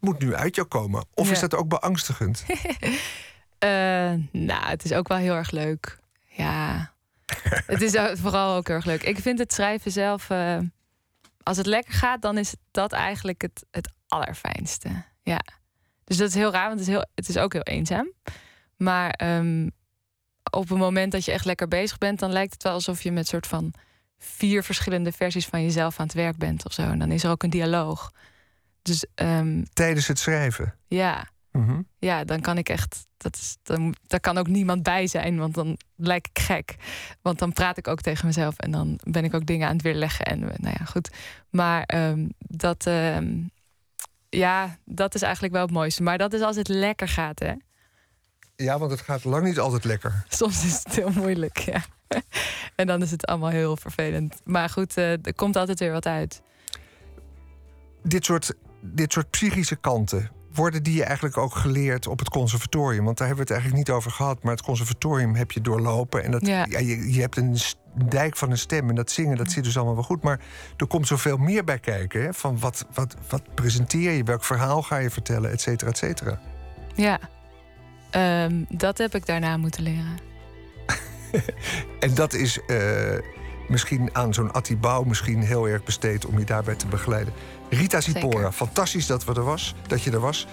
[0.00, 1.06] moet nu uit jou komen.
[1.14, 1.32] Of ja.
[1.32, 2.44] is dat ook beangstigend?
[2.48, 2.50] uh,
[4.50, 5.98] nou, het is ook wel heel erg leuk.
[6.26, 6.92] Ja.
[7.66, 9.02] het is vooral ook heel erg leuk.
[9.02, 10.30] Ik vind het schrijven zelf.
[10.30, 10.58] Uh,
[11.42, 14.88] als het lekker gaat, dan is dat eigenlijk het, het allerfijnste.
[15.22, 15.40] Ja.
[16.04, 18.12] Dus dat is heel raar, want het is, heel, het is ook heel eenzaam.
[18.76, 19.70] Maar um,
[20.50, 23.12] op het moment dat je echt lekker bezig bent, dan lijkt het wel alsof je
[23.12, 23.74] met soort van
[24.24, 26.82] vier verschillende versies van jezelf aan het werk bent of zo.
[26.82, 28.12] En dan is er ook een dialoog.
[28.82, 30.74] Dus, um, Tijdens het schrijven?
[30.86, 31.32] Ja.
[31.52, 31.86] Mm -hmm.
[31.98, 33.06] Ja, dan kan ik echt.
[33.16, 36.76] Dat is, dan, daar kan ook niemand bij zijn, want dan lijk ik gek.
[37.22, 39.82] Want dan praat ik ook tegen mezelf en dan ben ik ook dingen aan het
[39.82, 40.26] weerleggen.
[40.26, 41.10] En nou ja, goed.
[41.50, 42.86] Maar um, dat.
[42.86, 43.50] Um,
[44.28, 46.02] ja, dat is eigenlijk wel het mooiste.
[46.02, 47.52] Maar dat is als het lekker gaat, hè?
[48.56, 50.24] Ja, want het gaat lang niet altijd lekker.
[50.28, 51.82] Soms is het heel moeilijk, ja.
[52.74, 54.40] En dan is het allemaal heel vervelend.
[54.44, 56.42] Maar goed, uh, er komt altijd weer wat uit.
[58.02, 63.04] Dit soort, dit soort psychische kanten, worden die je eigenlijk ook geleerd op het conservatorium?
[63.04, 64.42] Want daar hebben we het eigenlijk niet over gehad.
[64.42, 66.24] Maar het conservatorium heb je doorlopen.
[66.24, 66.66] En dat, ja.
[66.68, 67.56] Ja, je, je hebt een
[68.08, 68.88] dijk van een stem.
[68.88, 70.22] En dat zingen, dat zit dus allemaal wel goed.
[70.22, 70.40] Maar
[70.76, 72.22] er komt zoveel meer bij kijken.
[72.22, 72.34] Hè?
[72.34, 74.24] Van wat, wat, wat presenteer je?
[74.24, 75.50] Welk verhaal ga je vertellen?
[75.50, 76.40] Et cetera, et cetera.
[76.94, 77.18] Ja,
[78.44, 80.18] um, dat heb ik daarna moeten leren.
[81.98, 82.78] en dat is uh,
[83.68, 87.34] misschien aan zo'n Atti Bouw misschien heel erg besteed om je daarbij te begeleiden.
[87.70, 90.46] Rita Sipora, fantastisch dat, we er was, dat je er was.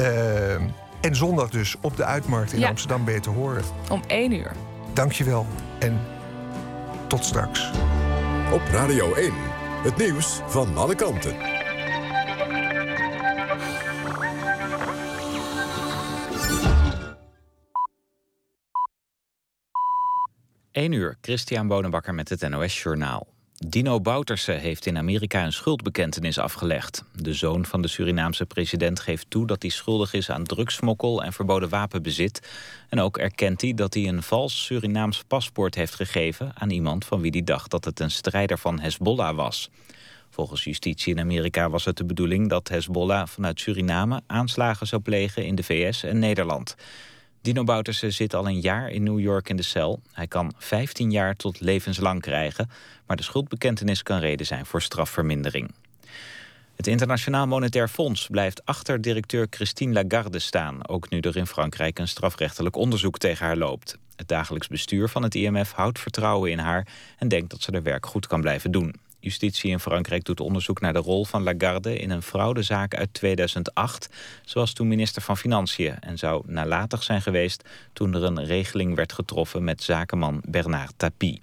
[0.00, 0.54] Uh,
[1.00, 2.68] en zondag dus op de Uitmarkt in ja.
[2.68, 3.62] Amsterdam ben je te horen.
[3.90, 4.52] Om één uur.
[4.92, 5.46] Dankjewel
[5.78, 6.00] en
[7.06, 7.70] tot straks.
[8.52, 9.32] Op Radio 1,
[9.82, 11.63] het nieuws van alle kanten.
[20.74, 23.26] 1 uur, Christian Bonenbakker met het NOS Journaal.
[23.68, 27.04] Dino Bouterse heeft in Amerika een schuldbekentenis afgelegd.
[27.12, 31.32] De zoon van de Surinaamse president geeft toe dat hij schuldig is aan drugsmokkel en
[31.32, 32.48] verboden wapenbezit.
[32.88, 37.20] En ook erkent hij dat hij een vals Surinaams paspoort heeft gegeven aan iemand van
[37.20, 39.70] wie hij dacht dat het een strijder van Hezbollah was.
[40.30, 45.46] Volgens justitie in Amerika was het de bedoeling dat Hezbollah vanuit Suriname aanslagen zou plegen
[45.46, 46.76] in de VS en Nederland.
[47.44, 50.00] Dino Bouterse zit al een jaar in New York in de cel.
[50.12, 52.70] Hij kan 15 jaar tot levenslang krijgen,
[53.06, 55.70] maar de schuldbekentenis kan reden zijn voor strafvermindering.
[56.76, 61.98] Het Internationaal Monetair Fonds blijft achter directeur Christine Lagarde staan, ook nu er in Frankrijk
[61.98, 63.98] een strafrechtelijk onderzoek tegen haar loopt.
[64.16, 66.86] Het dagelijks bestuur van het IMF houdt vertrouwen in haar
[67.18, 68.94] en denkt dat ze haar werk goed kan blijven doen.
[69.24, 74.08] Justitie in Frankrijk doet onderzoek naar de rol van Lagarde in een fraudezaak uit 2008.
[74.44, 79.12] Zoals toen minister van Financiën en zou nalatig zijn geweest toen er een regeling werd
[79.12, 81.42] getroffen met zakenman Bernard Tapie.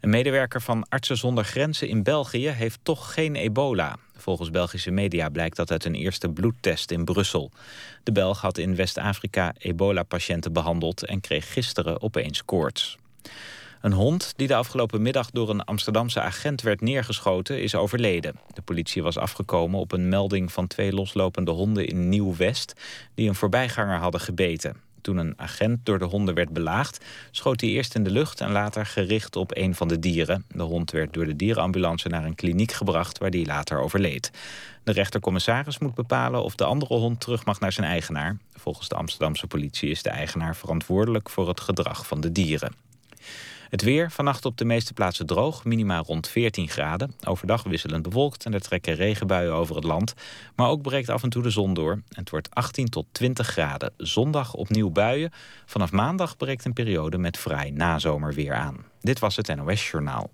[0.00, 3.96] Een medewerker van Artsen zonder Grenzen in België heeft toch geen ebola.
[4.16, 7.50] Volgens Belgische media blijkt dat uit een eerste bloedtest in Brussel.
[8.02, 12.98] De Belg had in West-Afrika ebola-patiënten behandeld en kreeg gisteren opeens koorts.
[13.80, 18.34] Een hond die de afgelopen middag door een Amsterdamse agent werd neergeschoten is overleden.
[18.54, 22.72] De politie was afgekomen op een melding van twee loslopende honden in Nieuw-West
[23.14, 24.76] die een voorbijganger hadden gebeten.
[25.00, 28.52] Toen een agent door de honden werd belaagd, schoot hij eerst in de lucht en
[28.52, 30.44] later gericht op een van de dieren.
[30.48, 34.30] De hond werd door de dierenambulance naar een kliniek gebracht waar die later overleed.
[34.84, 38.36] De rechtercommissaris moet bepalen of de andere hond terug mag naar zijn eigenaar.
[38.52, 42.72] Volgens de Amsterdamse politie is de eigenaar verantwoordelijk voor het gedrag van de dieren.
[43.68, 47.14] Het weer, vannacht op de meeste plaatsen droog, minimaal rond 14 graden.
[47.24, 50.14] Overdag wisselend bewolkt en er trekken regenbuien over het land.
[50.54, 51.92] Maar ook breekt af en toe de zon door.
[51.92, 53.92] En het wordt 18 tot 20 graden.
[53.96, 55.32] Zondag opnieuw buien.
[55.66, 58.76] Vanaf maandag breekt een periode met vrij nazomerweer aan.
[59.00, 60.30] Dit was het NOS Journaal.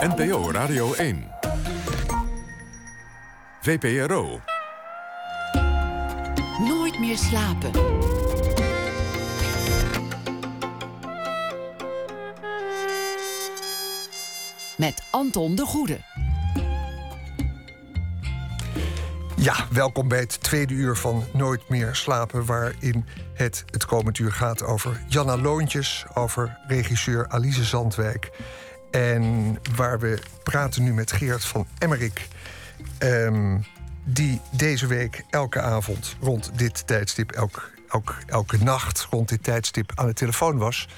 [0.00, 1.30] NPO Radio 1.
[3.60, 4.40] VPRO.
[6.58, 7.70] Nooit meer slapen.
[14.76, 16.00] Met Anton de Goede.
[19.36, 22.44] Ja, welkom bij het tweede uur van Nooit meer slapen...
[22.44, 26.04] waarin het het komend uur gaat over Janna Loontjes...
[26.14, 28.30] over regisseur Alice Zandwijk.
[28.90, 32.28] En waar we praten nu met Geert van Emmerik...
[32.98, 33.64] Um,
[34.04, 37.30] die deze week elke avond rond dit tijdstip...
[37.30, 40.88] Elk, elk, elke nacht rond dit tijdstip aan de telefoon was...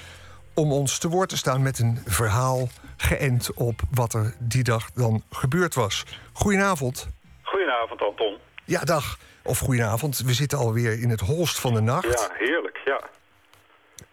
[0.53, 2.69] om ons te woord te staan met een verhaal
[3.01, 6.05] geënt op wat er die dag dan gebeurd was.
[6.33, 7.09] Goedenavond.
[7.41, 8.37] Goedenavond, Anton.
[8.65, 9.17] Ja, dag.
[9.43, 10.17] Of goedenavond.
[10.17, 12.19] We zitten alweer in het holst van de nacht.
[12.19, 13.01] Ja, heerlijk, ja.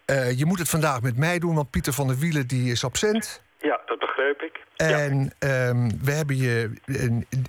[0.06, 2.84] Uh, je moet het vandaag met mij doen, want Pieter van der Wielen die is
[2.84, 3.42] absent.
[3.58, 4.60] Ja, dat begreep ik.
[4.76, 5.68] En ja.
[5.68, 6.70] um, we hebben je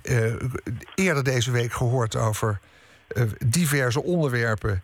[0.02, 0.34] uh,
[0.94, 2.58] eerder deze week gehoord over
[3.16, 4.82] uh, diverse onderwerpen.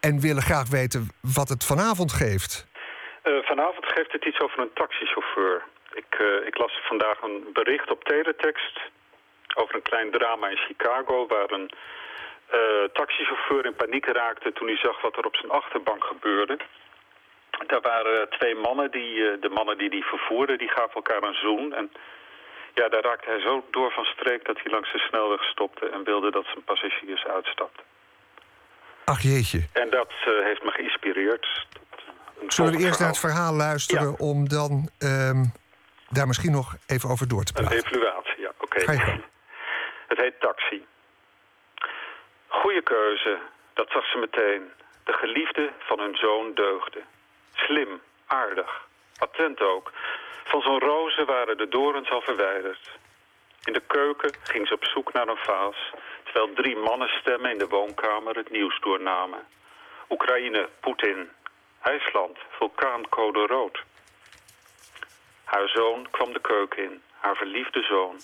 [0.00, 2.66] en willen graag weten wat het vanavond geeft.
[3.28, 5.62] Uh, vanavond geeft het iets over een taxichauffeur.
[5.92, 8.80] Ik, uh, ik las vandaag een bericht op teletext
[9.54, 11.26] over een klein drama in Chicago...
[11.26, 11.70] waar een
[12.54, 16.56] uh, taxichauffeur in paniek raakte toen hij zag wat er op zijn achterbank gebeurde.
[17.66, 21.74] Daar waren twee mannen, die, de mannen die die vervoerden, die gaven elkaar een zoen.
[21.74, 21.92] En
[22.74, 25.88] ja, daar raakte hij zo door van streek dat hij langs de snelweg stopte...
[25.88, 27.84] en wilde dat zijn passagiers uitstapten.
[29.04, 29.60] Ach jeetje.
[29.72, 31.66] En dat heeft me geïnspireerd
[32.48, 34.14] Zullen we eerst naar het verhaal luisteren ja.
[34.18, 35.52] om dan um,
[36.08, 37.76] daar misschien nog even over door te praten?
[37.76, 38.82] Een evaluatie, ja, oké.
[38.82, 39.24] Okay.
[40.08, 40.86] Het heet Taxi.
[42.46, 43.38] Goeie keuze,
[43.74, 44.62] dat zag ze meteen.
[45.04, 47.02] De geliefde van hun zoon deugde.
[47.54, 48.86] Slim, aardig,
[49.18, 49.92] attent ook.
[50.44, 52.90] Van zo'n rozen waren de dorens al verwijderd.
[53.64, 55.76] In de keuken ging ze op zoek naar een vaas...
[56.24, 59.40] terwijl drie mannenstemmen in de woonkamer het nieuws doornamen.
[60.10, 61.30] Oekraïne, Poetin,
[61.86, 63.84] IJsland, vulkaancode rood.
[65.44, 68.20] Haar zoon kwam de keuken in, haar verliefde zoon.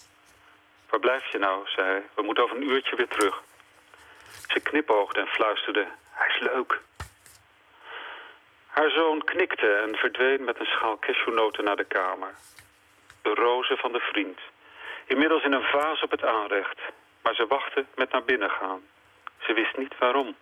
[0.90, 2.03] Waar blijf je nou, zei hij.
[2.14, 3.42] We moeten over een uurtje weer terug.
[4.48, 6.81] Ze knipoogde en fluisterde, hij is leuk.
[8.66, 12.35] Haar zoon knikte en verdween met een schaal cashewnoten naar de kamer.
[13.22, 14.38] De rozen van de vriend.
[15.07, 16.81] Inmiddels in een vaas op het aanrecht.
[17.22, 18.81] Maar ze wachtte met naar binnen gaan.
[19.38, 20.37] Ze wist niet waarom.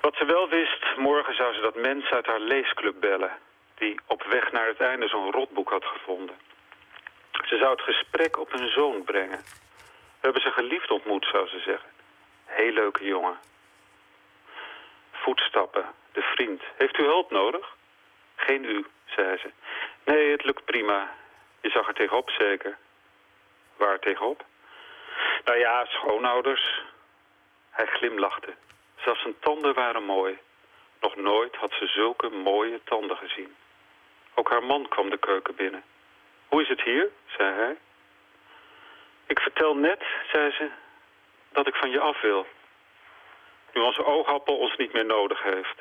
[0.00, 3.38] Wat ze wel wist, morgen zou ze dat mens uit haar leesclub bellen...
[3.74, 6.36] die op weg naar het einde zo'n rotboek had gevonden.
[7.44, 9.38] Ze zou het gesprek op hun zoon brengen.
[10.20, 11.90] We hebben ze geliefd ontmoet, zou ze zeggen.
[12.44, 13.38] Heel leuke jongen.
[15.12, 16.62] Voetstappen, de vriend.
[16.76, 17.76] Heeft u hulp nodig?
[18.36, 19.50] Geen u, zei ze.
[20.04, 21.14] Nee, het lukt prima.
[21.60, 22.78] Je zag er tegenop zeker.
[23.76, 24.44] Waar tegenop?
[25.44, 26.82] Nou ja, schoonouders.
[27.70, 28.54] Hij glimlachte.
[29.04, 30.38] Zelfs zijn tanden waren mooi.
[31.00, 33.56] Nog nooit had ze zulke mooie tanden gezien.
[34.34, 35.84] Ook haar man kwam de keuken binnen.
[36.48, 37.10] Hoe is het hier?
[37.26, 37.76] zei hij.
[39.26, 40.70] Ik vertel net, zei ze,
[41.52, 42.46] dat ik van je af wil.
[43.72, 45.78] Nu onze oogappel ons niet meer nodig heeft.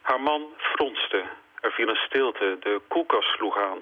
[0.00, 1.24] Haar man fronste.
[1.60, 2.56] Er viel een stilte.
[2.60, 3.78] De koelkast sloeg aan.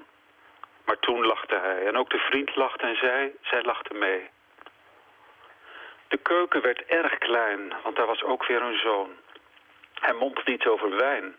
[0.84, 1.86] Maar toen lachte hij.
[1.86, 4.30] En ook de vriend lachte en zij, zij lachte mee.
[6.08, 9.10] De keuken werd erg klein, want daar was ook weer een zoon.
[9.94, 11.36] Hij mompelde iets over wijn.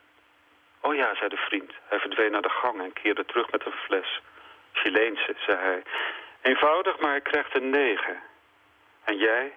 [0.81, 1.71] Oh ja, zei de vriend.
[1.87, 4.21] Hij verdween naar de gang en keerde terug met een fles.
[4.71, 5.83] Chileense, zei hij.
[6.41, 8.21] Eenvoudig, maar hij krijgt een negen.
[9.03, 9.53] En jij,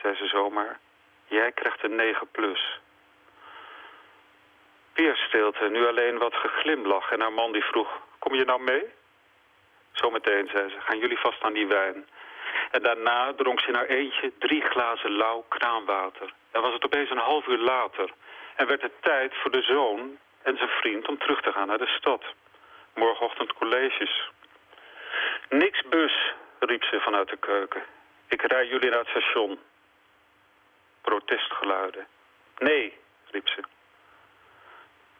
[0.00, 0.78] zei ze zomaar,
[1.26, 2.80] jij krijgt een negen plus.
[4.94, 8.84] Weer stilte, nu alleen wat geglimlach en haar man die vroeg, kom je nou mee?
[9.92, 12.06] Zometeen, zei ze, gaan jullie vast aan die wijn.
[12.70, 16.32] En daarna dronk ze in haar eentje drie glazen lauw kraanwater.
[16.50, 18.10] En was het opeens een half uur later.
[18.56, 21.78] En werd het tijd voor de zoon en zijn vriend om terug te gaan naar
[21.78, 22.24] de stad.
[22.94, 24.30] Morgenochtend colleges.
[25.48, 27.82] Niks bus, riep ze vanuit de keuken.
[28.28, 29.58] Ik rij jullie naar het station.
[31.02, 32.06] Protestgeluiden.
[32.58, 32.98] Nee,
[33.30, 33.62] riep ze.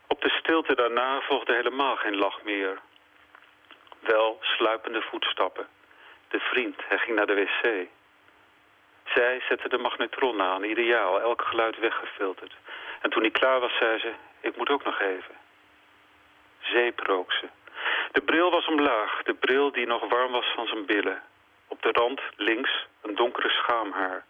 [0.06, 2.80] Op de stilte daarna volgde helemaal geen lach meer.
[4.00, 5.66] Wel sluipende voetstappen.
[6.32, 7.88] De vriend, hij ging naar de wc.
[9.14, 12.54] Zij zette de magnetron aan, ideaal, elk geluid weggefilterd.
[13.00, 15.34] En toen hij klaar was, zei ze, ik moet ook nog even.
[16.60, 17.48] Zeep rook ze.
[18.12, 21.22] De bril was omlaag, de bril die nog warm was van zijn billen.
[21.68, 24.24] Op de rand, links, een donkere schaamhaar.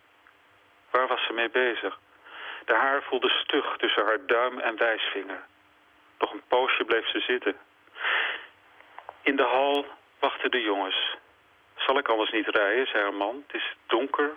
[0.91, 1.99] Waar was ze mee bezig?
[2.65, 5.45] De haar voelde stug tussen haar duim en wijsvinger.
[6.19, 7.57] Nog een poosje bleef ze zitten.
[9.23, 9.87] In de hal
[10.19, 11.12] wachten de jongens.
[11.87, 13.45] Zal ik anders niet rijden, zei haar man.
[13.47, 14.31] Het is donker.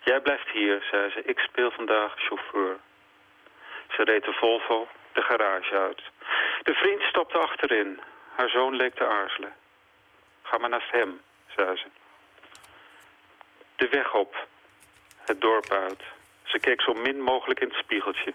[0.00, 1.22] Jij blijft hier, zei ze.
[1.24, 2.76] Ik speel vandaag chauffeur.
[3.90, 6.02] Ze reed de Volvo de garage uit.
[6.62, 8.00] De vriend stapte achterin.
[8.34, 9.52] Haar zoon leek te aarzelen.
[10.42, 11.20] Ga maar naast hem,
[11.56, 11.86] zei ze.
[13.76, 14.46] De weg op.
[15.18, 16.02] Het dorp uit.
[16.42, 18.32] Ze keek zo min mogelijk in het spiegeltje.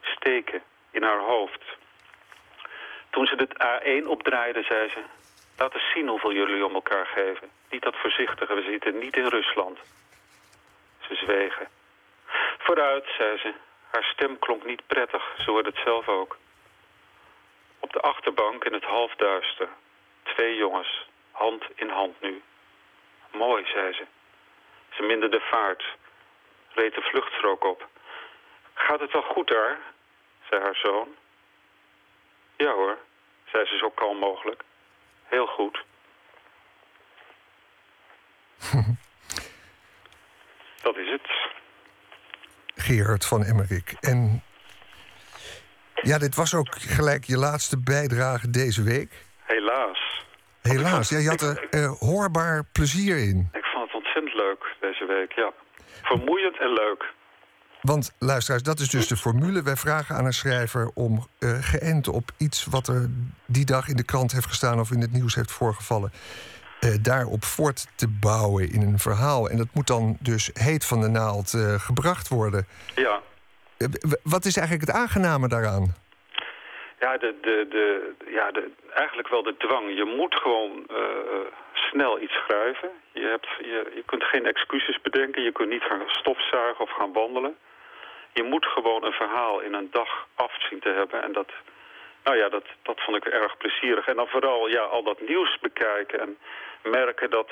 [0.00, 1.64] Steken in haar hoofd.
[3.10, 3.48] Toen ze de
[4.02, 5.02] A1 opdraaide, zei ze...
[5.56, 7.50] Laat eens zien hoeveel jullie om elkaar geven.
[7.70, 9.78] Niet dat voorzichtige, we zitten niet in Rusland.
[11.00, 11.68] Ze zwegen.
[12.58, 13.54] Vooruit, zei ze.
[13.90, 16.38] Haar stem klonk niet prettig, ze hoorde het zelf ook.
[17.78, 19.68] Op de achterbank in het halfduister.
[20.22, 22.42] Twee jongens, hand in hand nu.
[23.30, 24.06] Mooi, zei ze.
[24.94, 25.84] Ze minderde de vaart,
[26.68, 27.88] reed de vluchtstrook op.
[28.74, 29.78] Gaat het wel goed daar?
[30.48, 31.16] zei haar zoon.
[32.56, 32.98] Ja hoor,
[33.50, 34.62] zei ze zo kalm mogelijk.
[35.24, 35.84] Heel goed.
[40.82, 41.30] Dat is het.
[42.74, 43.96] Geert van Emmerik.
[44.00, 44.42] En
[45.94, 49.26] ja, dit was ook gelijk je laatste bijdrage deze week.
[49.42, 50.26] Helaas.
[50.62, 53.48] Helaas, ja, je had er uh, hoorbaar plezier in.
[53.52, 55.52] Ik vond het ontzettend leuk deze week, ja.
[56.02, 57.16] Vermoeiend en leuk.
[57.80, 59.62] Want luisteraars, dat is dus de formule.
[59.62, 63.10] Wij vragen aan een schrijver om uh, geënt op iets wat er
[63.46, 66.12] die dag in de krant heeft gestaan of in het nieuws heeft voorgevallen.
[66.84, 69.48] Uh, daarop voort te bouwen in een verhaal.
[69.48, 72.66] En dat moet dan dus heet van de naald uh, gebracht worden.
[72.94, 73.20] Ja.
[74.22, 75.94] wat is eigenlijk het aangename daaraan?
[77.00, 79.96] Ja, de, de, de, ja de, eigenlijk wel de dwang.
[79.96, 80.86] Je moet gewoon
[81.72, 82.90] snel iets schrijven.
[83.12, 85.42] Je, hebt, je, je kunt geen excuses bedenken.
[85.42, 87.56] Je kunt niet gaan stofzuigen of gaan wandelen
[88.32, 91.22] je moet gewoon een verhaal in een dag af zien te hebben.
[91.22, 91.50] En dat,
[92.24, 94.06] nou ja, dat, dat vond ik erg plezierig.
[94.06, 96.38] En dan vooral ja, al dat nieuws bekijken en
[96.82, 97.50] merken dat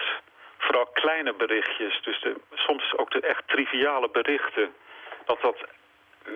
[0.58, 4.74] vooral kleine berichtjes, dus de, soms ook de echt triviale berichten,
[5.24, 5.56] dat dat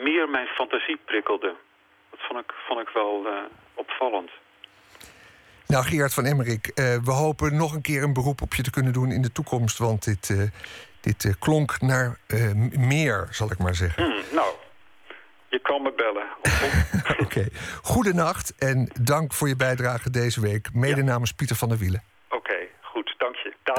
[0.02, 1.54] meer mijn fantasie prikkelde.
[2.10, 3.32] Dat vond ik, vond ik wel uh,
[3.74, 4.30] opvallend.
[5.66, 8.70] Nou, Gerard van Emmerik, uh, we hopen nog een keer een beroep op je te
[8.70, 9.78] kunnen doen in de toekomst.
[9.78, 10.42] Want dit, uh,
[11.00, 12.18] dit klonk naar
[12.70, 14.04] meer, zal ik maar zeggen.
[14.04, 14.54] Hmm, nou,
[15.48, 16.26] je kan me bellen.
[17.12, 17.22] Oké.
[17.22, 17.48] Okay.
[17.82, 20.68] Goedenacht en dank voor je bijdrage deze week.
[20.72, 21.06] Mede ja.
[21.06, 22.02] namens Pieter van der Wielen.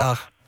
[0.02, 0.32] Oké, okay, goed.
[0.32, 0.41] Dank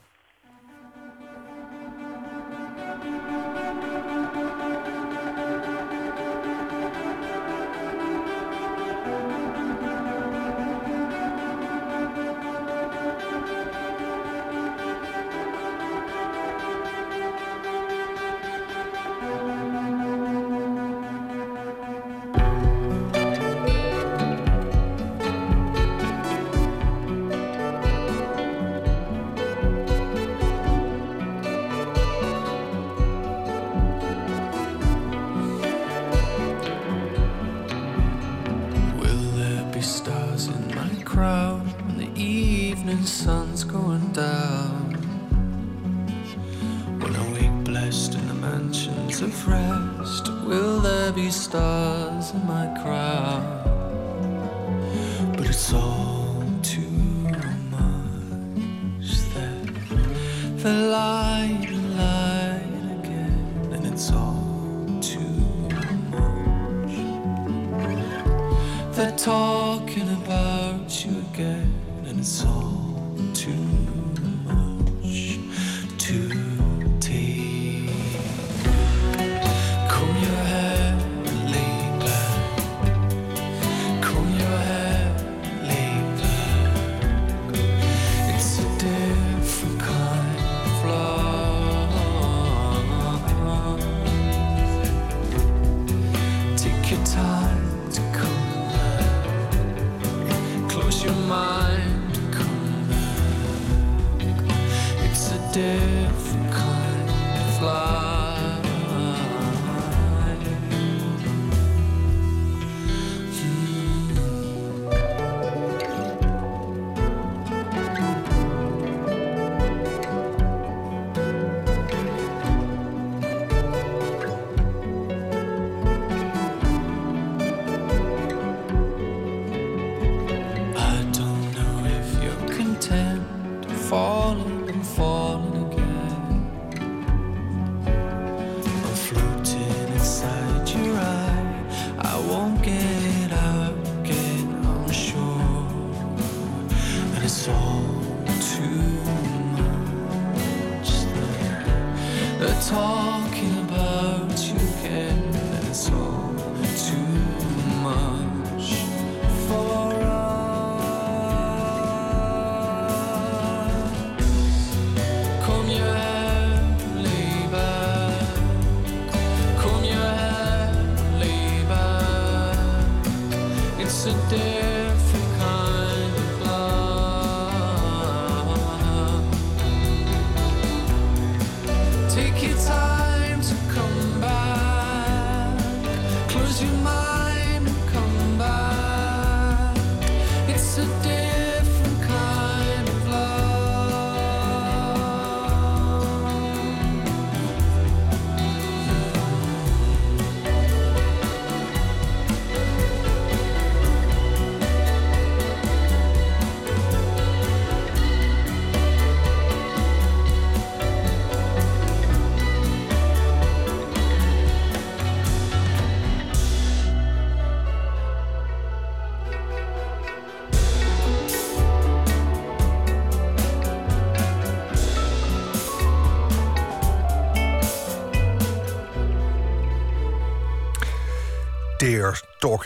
[152.62, 153.63] talking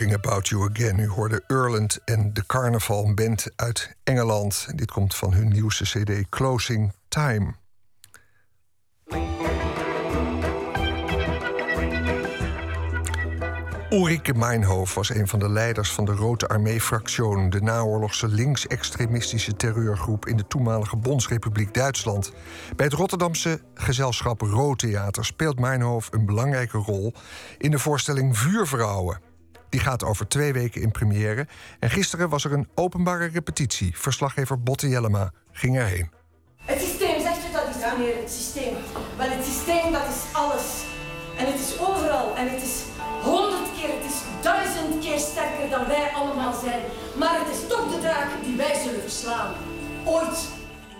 [0.06, 0.98] About You Again.
[0.98, 4.66] U hoorde Erland en de Carnaval Band uit Engeland.
[4.74, 7.54] Dit komt van hun nieuwste CD Closing Time.
[13.90, 20.26] Ulrike Meinhof was een van de leiders van de Rode Armee-fractie, de naoorlogse links-extremistische terreurgroep
[20.26, 22.32] in de toenmalige Bondsrepubliek Duitsland.
[22.76, 27.12] Bij het Rotterdamse gezelschap Rood Theater speelt Meinhof een belangrijke rol
[27.58, 29.27] in de voorstelling Vuurvrouwen.
[29.68, 31.46] Die gaat over twee weken in première.
[31.80, 33.98] En gisteren was er een openbare repetitie.
[33.98, 36.10] Verslaggever Botte Jellema ging erheen.
[36.56, 38.74] Het systeem, zegt u dat is wanneer het systeem.
[39.16, 40.84] Wel, het systeem dat is alles.
[41.38, 42.36] En het is overal.
[42.36, 42.82] En het is
[43.22, 46.80] honderd keer, het is duizend keer sterker dan wij allemaal zijn.
[47.18, 49.54] Maar het is toch de draak die wij zullen verslaan.
[50.04, 50.48] Ooit.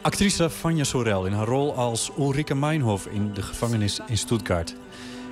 [0.02, 4.74] Actrice Vanja Sorel in haar rol als Ulrike Meinhof in de gevangenis in Stuttgart.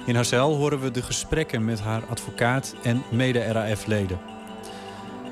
[0.07, 4.21] In haar cel horen we de gesprekken met haar advocaat en mede-RAF-leden.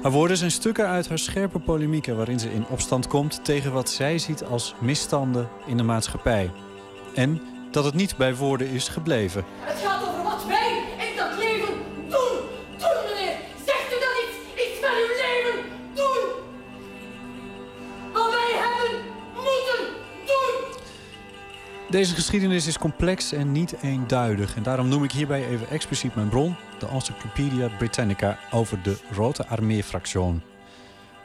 [0.02, 2.16] Haar woorden zijn stukken uit haar scherpe polemieken...
[2.16, 6.50] waarin ze in opstand komt tegen wat zij ziet als misstanden in de maatschappij.
[7.14, 9.44] En dat het niet bij woorden is gebleven.
[9.60, 10.83] Het gaat over wat wij
[21.94, 24.56] Deze geschiedenis is complex en niet eenduidig.
[24.56, 26.56] En daarom noem ik hierbij even expliciet mijn bron...
[26.78, 30.40] de Encyclopedia Britannica over de Rote Armee-fractie.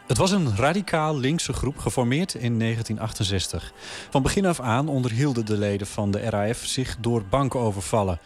[0.08, 3.74] Het was een radicaal linkse groep geformeerd in 1968.
[4.10, 8.20] Van begin af aan onderhielden de leden van de RAF zich door bankovervallen.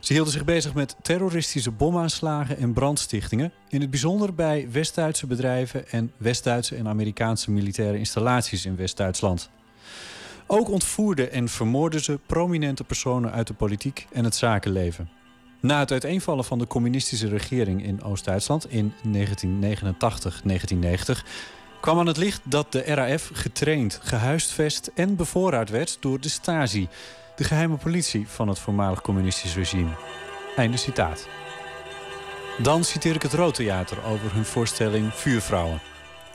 [0.00, 3.52] Ze hielden zich bezig met terroristische bomaanslagen en brandstichtingen...
[3.68, 5.88] in het bijzonder bij West-Duitse bedrijven...
[5.88, 9.50] en West-Duitse en Amerikaanse militaire installaties in West-Duitsland.
[10.46, 15.08] Ook ontvoerden en vermoorden ze prominente personen uit de politiek en het zakenleven.
[15.60, 18.98] Na het uiteenvallen van de communistische regering in Oost-Duitsland in 1989-1990
[21.80, 26.88] kwam aan het licht dat de RAF getraind, gehuisvest en bevoorraad werd door de Stasi,
[27.36, 29.90] de geheime politie van het voormalig communistisch regime.
[30.56, 31.28] Einde citaat.
[32.62, 35.80] Dan citeer ik het Roodtheater over hun voorstelling Vuurvrouwen.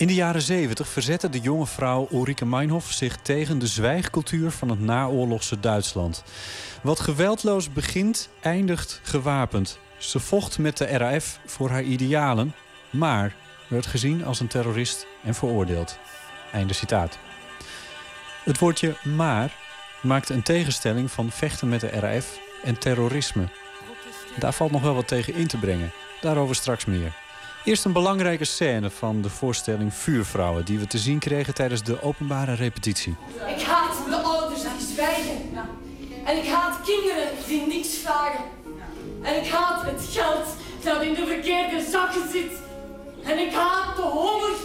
[0.02, 4.70] In de jaren 70 verzette de jonge vrouw Ulrike Meinhof zich tegen de zwijgcultuur van
[4.70, 6.24] het naoorlogse Duitsland.
[6.84, 9.80] Wat geweldloos begint, eindigt gewapend.
[9.98, 12.54] Ze vocht met de RAF voor haar idealen,
[12.90, 13.36] maar
[13.68, 15.98] werd gezien als een terrorist en veroordeeld.
[16.52, 17.18] Einde citaat.
[18.44, 19.56] Het woordje maar
[20.02, 23.48] maakt een tegenstelling van vechten met de RAF en terrorisme.
[24.40, 25.92] Daar valt nog wel wat tegen in te brengen.
[26.22, 27.21] Daarover straks meer.
[27.64, 30.66] Eerst een belangrijke scène van de voorstelling Vuurvrouwen...
[30.66, 33.16] die we te zien kregen tijdens de openbare repetitie.
[33.58, 35.38] Ik haat de ouders die zwijgen.
[36.26, 38.44] En ik haat kinderen die niks vragen.
[39.22, 40.48] En ik haat het geld
[40.84, 42.52] dat in de verkeerde zakken zit.
[43.24, 44.56] En ik haat de honger.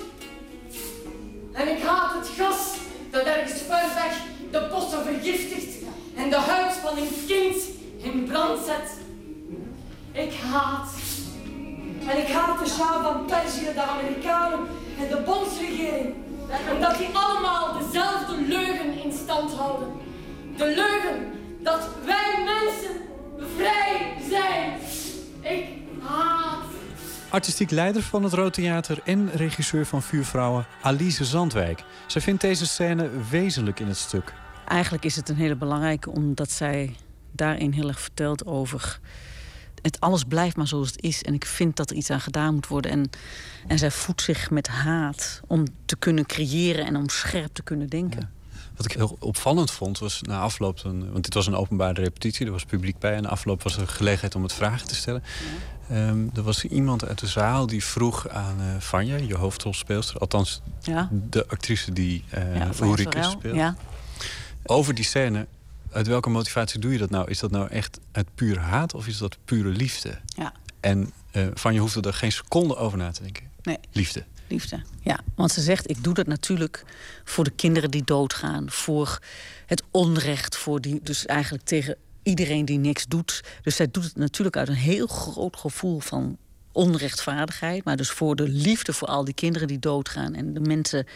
[1.53, 2.74] En ik haat het gas
[3.11, 4.16] dat ergens ver weg
[4.51, 5.84] de bossen vergiftigt
[6.14, 7.57] en de huid van een kind
[7.97, 8.90] in brand zet.
[10.12, 11.05] Ik haat.
[12.09, 14.59] En ik haat de Shah van Perzië, de Amerikanen
[14.99, 16.14] en de bondsregering.
[16.72, 19.88] Omdat die allemaal dezelfde leugen in stand houden.
[20.57, 21.32] De leugen
[21.62, 22.97] dat wij mensen
[23.57, 24.78] vrij zijn.
[25.40, 25.66] Ik
[26.03, 26.64] haat.
[27.28, 31.84] Artistiek leider van het Rood Theater en regisseur van Vuurvrouwen, Alice Zandwijk.
[32.07, 34.32] Zij vindt deze scène wezenlijk in het stuk.
[34.66, 36.94] Eigenlijk is het een hele belangrijke, omdat zij
[37.32, 38.99] daarin heel erg vertelt over.
[39.87, 41.22] Het alles blijft maar zoals het is.
[41.22, 42.91] En ik vind dat er iets aan gedaan moet worden.
[42.91, 43.11] En,
[43.66, 47.89] en zij voedt zich met haat om te kunnen creëren en om scherp te kunnen
[47.89, 48.30] denken.
[48.76, 52.47] Wat ik heel opvallend vond was na afloop, een, want dit was een openbare repetitie,
[52.47, 53.14] er was publiek bij.
[53.14, 55.22] En na afloop was er gelegenheid om het vragen te stellen.
[55.91, 60.61] Ehm, er was iemand uit de zaal die vroeg aan uh, Vanja, je hoofdrolspeelster, althans
[60.80, 61.09] Ja.
[61.12, 63.55] de actrice die uh, Ja, Ulrike speelt.
[63.55, 63.76] ja.
[64.64, 65.47] Over die scène,
[65.97, 67.30] uit welke motivatie doe je dat nou?
[67.30, 70.18] Is dat nou echt uit puur haat of is dat pure liefde?
[70.26, 70.53] Ja.
[70.80, 73.51] En uh, van je hoefde er geen seconde over na te denken.
[73.62, 73.78] Nee.
[73.92, 74.24] Liefde.
[74.49, 75.20] Liefde, ja.
[75.34, 76.84] Want ze zegt, ik doe dat natuurlijk
[77.24, 78.70] voor de kinderen die doodgaan.
[78.70, 79.18] Voor
[79.66, 83.44] het onrecht, voor die, dus eigenlijk tegen iedereen die niks doet.
[83.62, 86.38] Dus zij doet het natuurlijk uit een heel groot gevoel van
[86.76, 87.84] onrechtvaardigheid.
[87.84, 90.34] Maar dus voor de liefde voor al die kinderen die doodgaan.
[90.34, 91.06] En de mensen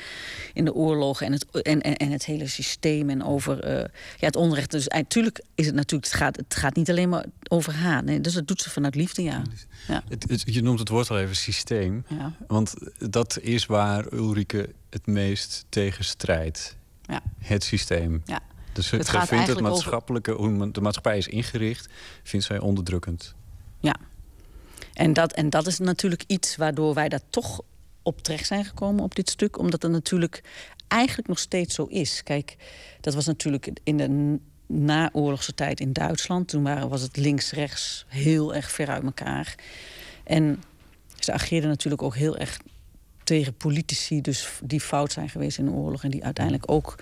[0.53, 3.11] in de oorlogen en het, en, en, en het hele systeem.
[3.11, 3.79] En over uh,
[4.17, 4.71] ja, het onrecht.
[4.71, 6.13] Dus natuurlijk is het natuurlijk.
[6.13, 8.05] Het gaat, het gaat niet alleen maar over haar.
[8.05, 9.43] Nee, dus dat doet ze vanuit liefde, ja.
[9.89, 10.03] ja.
[10.09, 12.05] Het, je noemt het woord al even systeem.
[12.09, 12.33] Ja.
[12.47, 16.77] Want dat is waar Ulrike het meest tegen strijdt.
[17.03, 17.21] Ja.
[17.39, 18.23] Het systeem.
[18.25, 18.41] Ja.
[18.73, 21.89] Dus het vindt het maatschappelijke, hoe de maatschappij is ingericht,
[22.23, 23.35] vindt zij onderdrukkend.
[23.81, 23.97] Ja,
[25.01, 27.61] en dat, en dat is natuurlijk iets waardoor wij daar toch
[28.03, 29.59] op terecht zijn gekomen op dit stuk.
[29.59, 30.43] Omdat het natuurlijk
[30.89, 32.23] eigenlijk nog steeds zo is.
[32.23, 32.57] Kijk,
[33.01, 36.49] dat was natuurlijk in de naoorlogse tijd in Duitsland.
[36.49, 39.55] Toen waren, was het links-rechts heel erg ver uit elkaar.
[40.25, 40.63] En
[41.19, 42.59] ze ageerden natuurlijk ook heel erg
[43.25, 44.21] tegen politici...
[44.21, 46.05] dus die fout zijn geweest in de oorlog...
[46.05, 46.97] en die uiteindelijk ook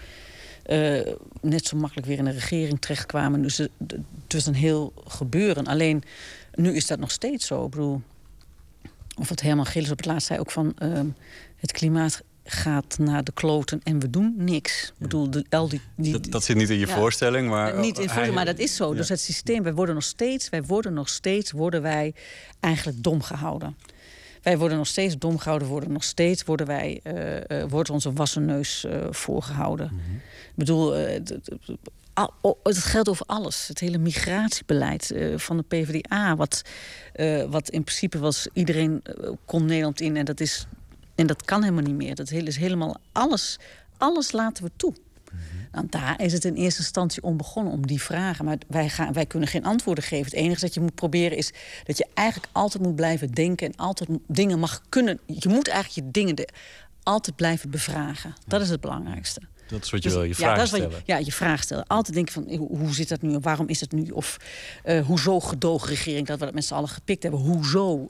[0.66, 1.00] uh,
[1.40, 3.42] net zo makkelijk weer in de regering terechtkwamen.
[3.42, 5.66] Dus het, het was een heel gebeuren.
[5.66, 6.02] Alleen
[6.58, 7.64] nu is dat nog steeds zo.
[7.64, 8.02] Ik bedoel,
[9.18, 10.76] of het Herman Gillis op het laatst zei ook van...
[10.82, 11.00] Uh,
[11.56, 14.86] het klimaat gaat naar de kloten en we doen niks.
[14.88, 17.78] Ik bedoel, de, al die, die, dat, dat, zit niet in je voorstelling, maar...
[17.78, 18.94] Niet in voorstelling, maar dat is zo.
[18.94, 20.48] Dus het systeem, wij worden nog steeds...
[20.48, 22.14] wij worden nog steeds, worden wij
[22.60, 23.76] eigenlijk dom gehouden.
[24.42, 28.12] Wij worden nog steeds dom gehouden, worden nog steeds worden wij, uh, uh, wordt onze
[28.12, 29.90] wassen neus uh, voorgehouden.
[29.92, 30.16] Mm -hmm.
[30.16, 30.94] Ik bedoel,
[32.62, 33.68] het geldt over alles.
[33.68, 36.62] Het hele migratiebeleid van de PvdA, wat,
[37.48, 39.02] wat in principe was iedereen
[39.44, 40.66] kon Nederland in en dat is
[41.18, 42.14] en dat kan helemaal niet meer.
[42.14, 43.58] Dat is helemaal alles,
[43.96, 44.94] alles laten we toe.
[45.72, 48.44] Nou, daar is het in eerste instantie om begonnen, om die vragen.
[48.44, 50.24] Maar wij, gaan, wij kunnen geen antwoorden geven.
[50.24, 51.52] Het enige dat je moet proberen is
[51.84, 53.66] dat je eigenlijk altijd moet blijven denken...
[53.66, 55.20] en altijd dingen mag kunnen...
[55.26, 56.48] Je moet eigenlijk je dingen de,
[57.02, 58.34] altijd blijven bevragen.
[58.46, 59.40] Dat is het belangrijkste.
[59.68, 60.90] Dat is wat je dus, wil, je vraag ja, stellen.
[60.90, 61.86] Je, ja, je vraag stellen.
[61.86, 63.38] Altijd denken van, hoe, hoe zit dat nu?
[63.40, 64.10] Waarom is het nu?
[64.10, 64.36] Of
[64.84, 67.40] uh, hoezo gedogen regering dat we dat met z'n allen gepikt hebben?
[67.40, 68.08] Hoezo uh,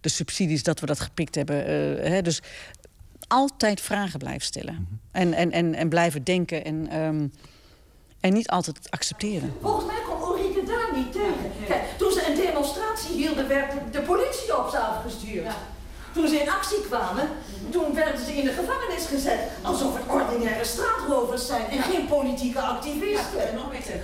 [0.00, 1.56] de subsidies dat we dat gepikt hebben?
[1.56, 2.22] Uh, hè?
[2.22, 2.40] Dus
[3.28, 4.74] altijd vragen blijven stellen.
[4.74, 4.98] Mm -hmm.
[5.12, 7.32] en, en, en, en blijven denken en, um,
[8.20, 9.52] en niet altijd accepteren.
[9.60, 11.50] Volgens mij kon Ulrike daar niet tegen.
[11.66, 15.44] Kijk, toen ze een demonstratie hielden, werd de politie op ze afgestuurd.
[15.44, 15.56] Ja.
[16.12, 17.28] Toen ze in actie kwamen,
[17.70, 19.40] toen werden ze in de gevangenis gezet.
[19.62, 23.42] Alsof het ordinaire straatrovers zijn en geen politieke activisten.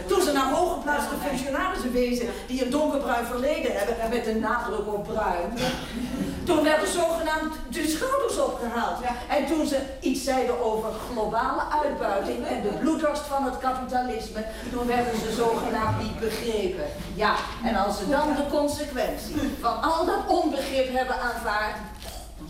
[0.07, 5.05] Toen ze naar hooggeplaatste functionarissen wezen die een donkerbruin verleden hebben met een nadruk op
[5.05, 5.53] bruin.
[6.45, 8.99] Toen werden zogenaamd de schouders opgehaald.
[9.29, 14.87] En toen ze iets zeiden over globale uitbuiting en de bloeddorst van het kapitalisme, toen
[14.87, 16.85] werden ze zogenaamd niet begrepen.
[17.15, 17.35] Ja,
[17.65, 21.77] en als ze dan de consequentie van al dat onbegrip hebben aanvaard,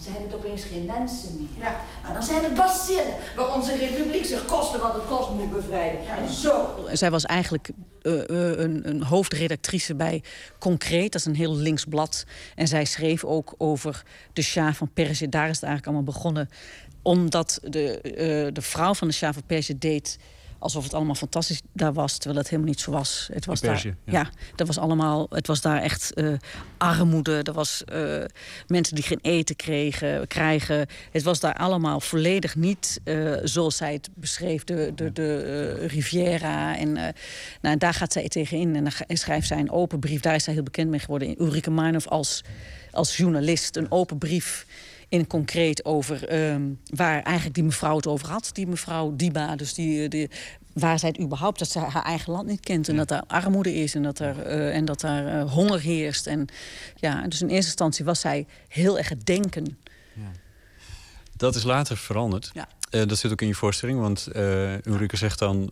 [0.05, 1.65] dan zijn het opeens geen mensen meer.
[1.65, 1.81] Ja.
[2.03, 6.03] Maar dan zijn het bacillen waar onze republiek zich kosten wat het kost moet bevrijden.
[6.03, 6.17] Ja.
[6.17, 6.87] En zo.
[6.93, 7.71] Zij was eigenlijk
[8.03, 10.23] uh, een, een, hoofdredactrice bij
[10.59, 12.25] Concreet, dat is een heel links blad.
[12.55, 15.29] En zij schreef ook over de Shah van Perzië.
[15.29, 16.49] Daar is het eigenlijk allemaal begonnen.
[17.03, 20.19] Omdat de, uh, de vrouw van de Shah van Perzië deed
[20.59, 23.29] alsof het allemaal fantastisch daar was, terwijl het helemaal niet zo was.
[23.33, 24.21] Het was Persie, daar, ja.
[24.21, 24.31] ja.
[24.55, 26.33] dat was allemaal, het was daar echt uh,
[26.79, 27.41] armoede.
[27.43, 28.25] Er was uh,
[28.67, 30.87] mensen die geen eten kregen, krijgen.
[31.11, 36.77] Het was daar allemaal volledig niet uh, zoals zij het beschreef, de, de, de Riviera.
[36.77, 37.15] En
[37.61, 40.21] nou, daar gaat zij tegenin en dan schrijft zij een open brief.
[40.21, 41.43] Daar is zij heel bekend mee geworden.
[41.43, 42.45] Ulrike Meinhof als,
[42.91, 44.67] als journalist, een open brief
[45.09, 48.51] in concreet over um, waar eigenlijk die mevrouw het over had.
[48.53, 50.31] Die mevrouw Diba, dus die, die,
[50.73, 52.89] waar zij het überhaupt, dat ze haar eigen land niet kent.
[52.89, 56.27] En dat er armoede is en dat er, uh, en dat er uh, honger heerst.
[56.27, 56.47] En,
[56.97, 59.79] ja, dus in eerste instantie was zij heel erg het denken.
[60.15, 60.31] Ja.
[61.37, 62.51] Dat is later veranderd.
[62.53, 62.69] Ja.
[62.91, 64.29] Uh, dat zit ook in je voorstelling, want
[64.85, 65.71] Ulrike zegt dan...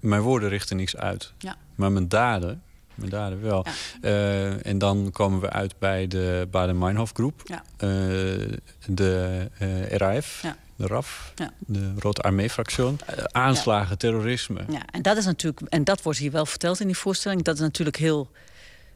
[0.00, 1.56] mijn woorden richten niks uit, ja.
[1.74, 2.62] maar mijn daden
[2.98, 3.66] mijn daden wel.
[4.00, 4.08] Ja.
[4.08, 7.42] Uh, en dan komen we uit bij de Baden-Meinhof groep.
[7.44, 7.62] Ja.
[7.84, 8.52] Uh,
[8.86, 10.42] de uh, RAF.
[10.42, 10.56] Ja.
[10.76, 11.52] De RAF, ja.
[11.58, 12.84] de Rote Armee-fractie.
[13.30, 13.96] aanslagen, ja.
[13.96, 14.60] terrorisme.
[14.70, 17.54] Ja, en dat is natuurlijk, en dat wordt hier wel verteld in die voorstelling, dat
[17.54, 18.30] het natuurlijk heel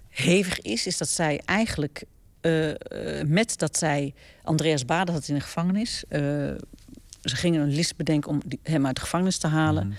[0.08, 2.04] hevig is, is dat zij eigenlijk
[3.26, 6.04] met dat zij Andreas Baden had in de gevangenis.
[6.08, 6.56] ze
[7.22, 9.86] gingen een list bedenken om hem uit de gevangenis te halen.
[9.86, 9.94] Mm.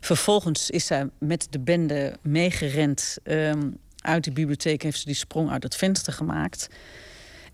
[0.00, 4.82] Vervolgens is zij met de bende meegerend um, uit de bibliotheek.
[4.82, 6.68] Heeft ze die sprong uit het venster gemaakt.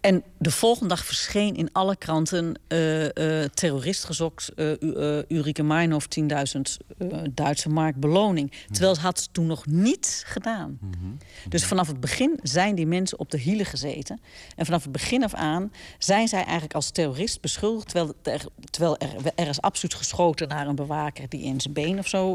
[0.07, 3.07] En de volgende dag verscheen in alle kranten uh,
[3.45, 8.53] terrorist gezocht, uh, Ulrike Meinhof 10.000 Duitse mark beloning.
[8.71, 10.79] Terwijl ze had toen nog niets gedaan.
[11.49, 14.21] Dus vanaf het begin zijn die mensen op de hielen gezeten.
[14.57, 17.89] En vanaf het begin af aan zijn zij eigenlijk als terrorist beschuldigd.
[17.89, 21.99] Terwijl er, terwijl er, er is absoluut geschoten naar een bewaker die in zijn been
[21.99, 22.35] of zo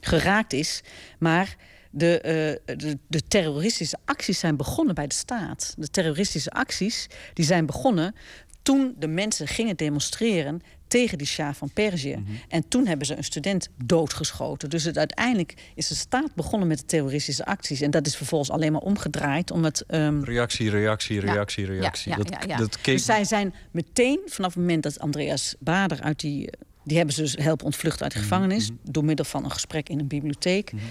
[0.00, 0.82] geraakt is.
[1.18, 1.56] Maar
[1.90, 5.74] de, uh, de, de, terroristische acties zijn begonnen bij de staat.
[5.78, 8.14] De terroristische acties die zijn begonnen
[8.62, 12.16] toen de mensen gingen demonstreren tegen die Shah van Perzië.
[12.16, 12.32] Mhm.
[12.48, 14.70] En toen hebben ze een student doodgeschoten.
[14.70, 17.80] Dus het, uiteindelijk is de staat begonnen met de terroristische acties.
[17.80, 19.50] En dat is vervolgens alleen maar omgedraaid.
[19.50, 20.24] Omdat, um...
[20.24, 22.12] Reactie, reactie, reactie, reactie.
[22.12, 26.20] Ja, ja, dat, dat Dus zij zijn meteen vanaf het moment dat Andreas Bader uit
[26.20, 26.50] die
[26.84, 28.70] die hebben ze dus helpen ontvluchten uit de mhm, gevangenis.
[28.70, 28.78] Mhm.
[28.92, 30.72] door middel van een gesprek in een bibliotheek.
[30.72, 30.82] Mhm.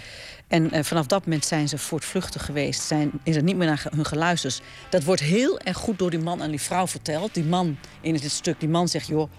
[0.48, 2.82] En uh, vanaf dat moment zijn ze voortvluchtig geweest.
[2.82, 4.62] Zijn, is er niet meer naar hun geluisterd.
[4.90, 7.34] Dat wordt heel erg goed door die man en die vrouw verteld.
[7.34, 9.30] Die man in dit stuk, die man zegt: joh.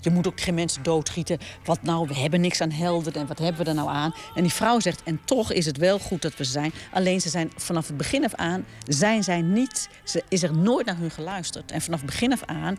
[0.00, 1.38] je moet ook geen mensen doodschieten.
[1.64, 4.14] Wat nou, we hebben niks aan helden en wat hebben we er nou aan?
[4.34, 6.72] En die vrouw zegt, en toch is het wel goed dat we zijn.
[6.92, 10.86] Alleen ze zijn vanaf het begin af aan, zijn zij niet, ze, is er nooit
[10.86, 11.72] naar hun geluisterd.
[11.72, 12.78] En vanaf het begin af aan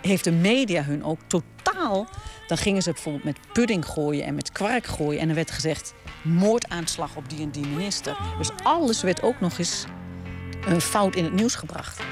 [0.00, 2.06] heeft de media hun ook totaal.
[2.46, 5.20] Dan gingen ze bijvoorbeeld met pudding gooien en met kwark gooien.
[5.20, 8.16] En er werd gezegd: moordaanslag op die en die minister.
[8.38, 9.84] Dus alles werd ook nog eens
[10.66, 12.02] een fout in het nieuws gebracht.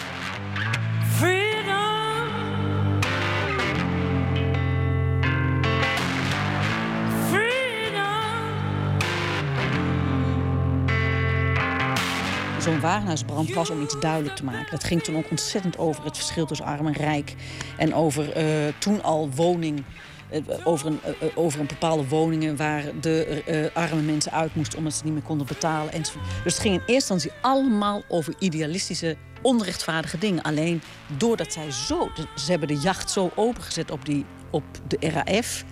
[12.67, 14.71] Zo'n warenhuisbrand was om iets duidelijk te maken.
[14.71, 17.35] Dat ging toen ook ontzettend over het verschil tussen arm en rijk.
[17.77, 19.85] En over uh, toen al woning.
[20.33, 24.95] Uh, over, een, uh, over een bepaalde woningen waar de arme mensen uit moesten omdat
[24.95, 25.93] ze niet meer konden betalen.
[25.93, 26.13] Dus
[26.45, 30.43] het ging in eerste instantie allemaal over idealistische, onrechtvaardige dingen.
[30.43, 30.83] Alleen
[31.17, 32.11] doordat zij zo.
[32.35, 35.65] Ze hebben de jacht zo opengezet op, die, op de RAF.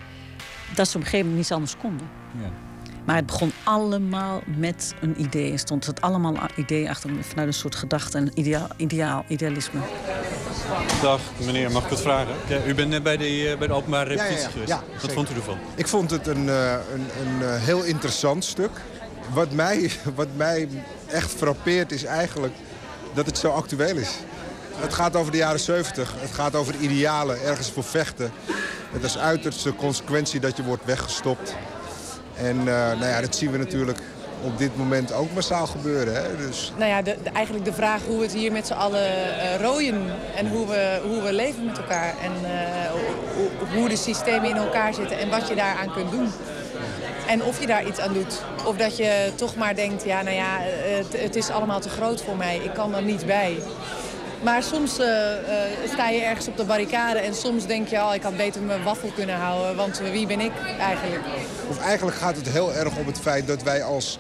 [0.74, 2.08] dat ze op een gegeven moment niets anders konden.
[2.38, 2.63] Ja.
[3.04, 5.52] Maar het begon allemaal met een idee.
[5.52, 9.80] Er stond het allemaal een idee achter vanuit een soort gedachte en ideaal, ideaal idealisme.
[11.02, 12.34] Dag meneer, mag ik wat vragen?
[12.48, 15.02] Ja, u bent net bij de, eh, bij de openbare repetitie ja, geweest.
[15.02, 15.58] wat vond u ervan?
[15.74, 18.70] Ik vond het een, eh, een, een eh, heel interessant stuk.
[19.32, 20.68] Wat mij, wat mij
[21.06, 22.54] echt frappeert is eigenlijk
[23.14, 24.10] dat het zo actueel is.
[24.74, 26.14] Het gaat over de jaren 70.
[26.18, 28.32] Het gaat over idealen, ergens voor vechten.
[28.92, 31.54] Het is uiterste consequentie dat je wordt weggestopt.
[32.36, 33.98] En uh, nou ja, dat zien we natuurlijk
[34.42, 36.14] op dit moment ook massaal gebeuren.
[36.14, 36.36] Hè?
[36.36, 36.72] Dus...
[36.76, 40.02] Nou ja, de, eigenlijk de vraag hoe we het hier met z'n allen uh, rooien
[40.36, 42.14] en hoe we, hoe we leven met elkaar.
[42.22, 42.32] En
[43.36, 46.28] hoe, hoe de systemen in elkaar zitten en wat je daaraan kunt doen.
[47.26, 48.42] En of je daar iets aan doet.
[48.64, 52.22] Of dat je toch maar denkt, ja, nou ja, het, het is allemaal te groot
[52.22, 52.56] voor mij.
[52.56, 53.58] Ik kan er niet bij.
[54.44, 57.96] Maar soms uh, uh, sta je ergens op de barricade en soms denk je...
[57.96, 61.22] Oh, ik had beter mijn waffel kunnen houden, want wie ben ik eigenlijk?
[61.68, 64.18] Of eigenlijk gaat het heel erg om het feit dat wij als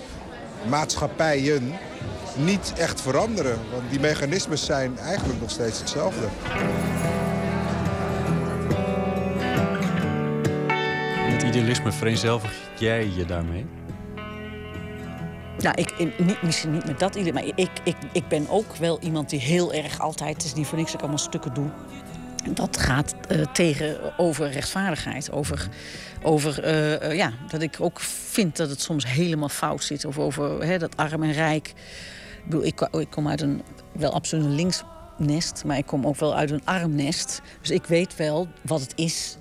[0.68, 1.72] maatschappijen
[2.36, 3.58] niet echt veranderen.
[3.72, 6.26] Want die mechanismen zijn eigenlijk nog steeds hetzelfde.
[11.30, 13.83] Met idealisme vereenzelvig jij je daarmee?
[15.58, 19.00] Nou, ik, niet, misschien niet met dat idee, maar ik, ik, ik ben ook wel
[19.00, 21.70] iemand die heel erg altijd, is niet voor niks ik allemaal stukken doe.
[22.50, 25.32] Dat gaat uh, tegen over rechtvaardigheid.
[25.32, 25.68] Over,
[26.22, 30.04] over uh, ja, dat ik ook vind dat het soms helemaal fout zit.
[30.04, 31.68] Of over hè, dat arm en rijk.
[31.68, 36.16] Ik, bedoel, ik, ik kom uit een wel absoluut een linksnest, maar ik kom ook
[36.16, 37.40] wel uit een armnest.
[37.60, 39.36] Dus ik weet wel wat het is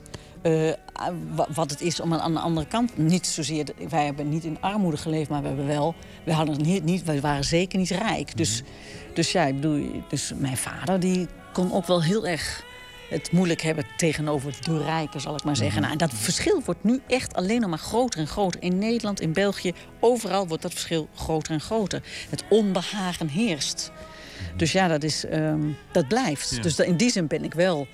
[1.53, 2.97] wat het is om aan de andere kant.
[2.97, 5.95] Niet zozeer, wij hebben niet in armoede geleefd, maar we hebben wel.
[6.23, 8.37] We hadden niet, niet wij waren zeker niet rijk.
[8.37, 9.13] Dus, mhm.
[9.13, 12.63] dus ja, ik bedoel, dus mijn vader die kon ook wel heel erg
[13.09, 15.81] het moeilijk hebben tegenover de rijken, zal ik maar zeggen.
[15.81, 15.89] Mhm.
[15.89, 18.61] Nou, en dat verschil wordt nu echt alleen nog maar groter en groter.
[18.61, 22.03] In Nederland, in België, overal wordt dat verschil groter en groter.
[22.29, 23.91] Het onbehagen heerst.
[23.91, 24.57] Mhm.
[24.57, 26.63] Dus ja, dat, is, um, dat blijft.
[26.63, 27.87] Dus in die zin ben ik wel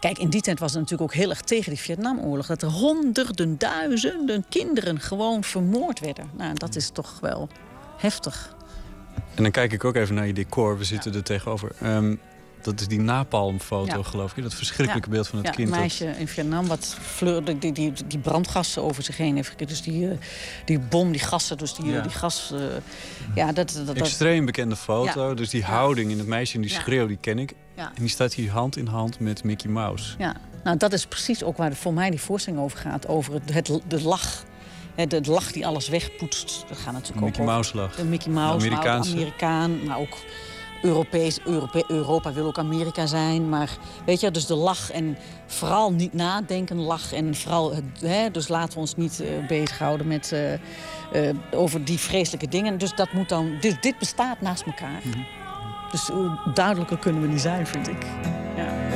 [0.00, 2.46] Kijk, in die tijd was het natuurlijk ook heel erg tegen die Vietnamoorlog.
[2.46, 6.30] Dat er honderden, duizenden kinderen gewoon vermoord werden.
[6.36, 7.48] Nou, dat is toch wel
[7.96, 8.56] heftig.
[9.34, 10.78] En dan kijk ik ook even naar je decor.
[10.78, 11.72] We zitten er tegenover.
[11.82, 12.20] Um,
[12.62, 14.42] dat is die napalmfoto, geloof ik.
[14.42, 15.70] Dat verschrikkelijke beeld van het ja, kind.
[15.70, 19.68] Een meisje in Vietnam wat fleurde, die, die, die brandgassen over zich heen heeft.
[19.68, 20.16] Dus die, uh,
[20.64, 22.50] die bom, die gassen, dus die, die gas...
[22.54, 22.60] Uh,
[23.34, 25.34] ja, dat, dat, dat, Extreem bekende foto.
[25.34, 27.54] Dus die houding in het meisje en die schreeuw, die ken ik.
[27.86, 30.14] En die staat hier hand in hand met Mickey Mouse.
[30.18, 33.08] Ja, nou dat is precies ook waar voor mij die voorstelling over gaat.
[33.08, 34.44] Over het, het de lach.
[35.08, 36.64] De lach die alles wegpoetst.
[36.68, 37.94] Dat gaat natuurlijk de Mickey ook Mouse lach.
[37.94, 40.16] De Mickey Mouse, de Amerikaan, maar ook
[40.82, 41.38] Europees,
[41.88, 43.48] Europa wil ook Amerika zijn.
[43.48, 43.70] Maar
[44.04, 45.16] weet je, dus de lach en
[45.46, 47.12] vooral niet nadenken, lach.
[47.12, 50.58] En vooral, hè, dus laten we ons niet uh, bezighouden met, uh, uh,
[51.50, 52.78] over die vreselijke dingen.
[52.78, 55.00] Dus dat moet dan, dus dit bestaat naast elkaar.
[55.02, 55.39] Mm -hmm.
[55.90, 56.10] Dus
[56.54, 58.06] duidelijker kunnen we niet zijn, vind ik.
[58.56, 58.89] Ja.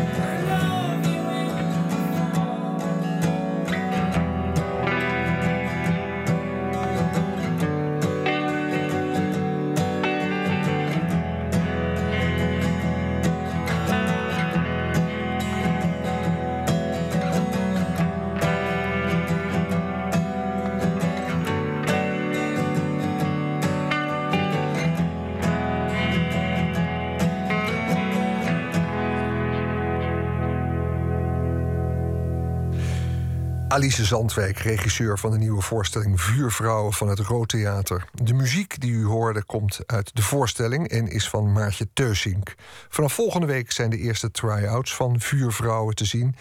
[33.74, 38.04] Alice Zandwijk, regisseur van de nieuwe voorstelling Vuurvrouwen van het Rood Theater.
[38.12, 42.54] De muziek die u hoorde komt uit de voorstelling en is van Maartje Teusink.
[42.88, 46.34] Vanaf volgende week zijn de eerste try-outs van Vuurvrouwen te zien.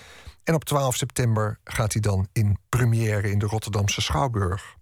[0.44, 4.76] En op 12 september gaat hij dan in première in de Rotterdamse Schouwburg.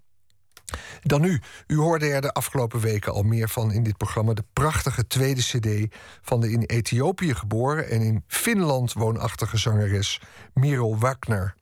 [1.02, 4.34] Dan nu, u hoorde er de afgelopen weken al meer van in dit programma...
[4.34, 7.89] de prachtige tweede cd van de in Ethiopië geboren...
[7.89, 10.22] en in Finland woonachtige zangeres
[10.54, 11.60] Miro Wagner.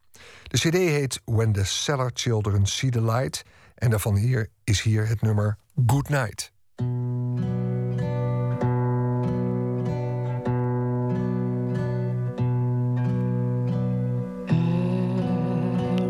[0.49, 3.43] De CD heet When the Cellar Children See the Light.
[3.75, 6.51] En daarvan hier is hier het nummer Good Night.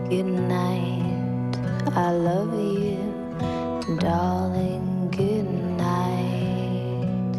[0.10, 1.58] Good night,
[1.96, 2.98] I love you,
[3.98, 5.12] darling.
[5.12, 7.36] Good night,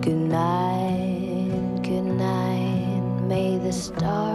[0.00, 3.22] good night, good night.
[3.26, 4.27] May the stars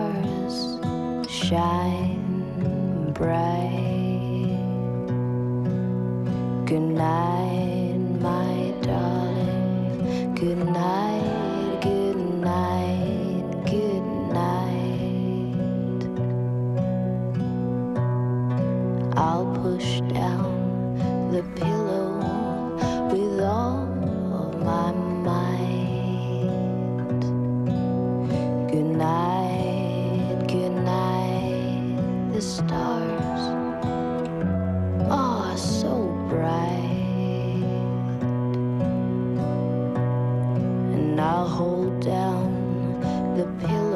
[1.54, 4.58] shine bright.
[6.66, 10.34] Good night, my darling.
[10.34, 15.54] Good night, good night, good night.
[19.16, 20.50] I'll push down
[21.32, 22.10] the pillow
[23.12, 23.86] with all
[24.42, 25.03] of my
[32.44, 33.42] stars
[35.10, 35.96] are so
[36.30, 37.64] bright,
[40.94, 42.52] and I'll hold down
[43.38, 43.93] the pillow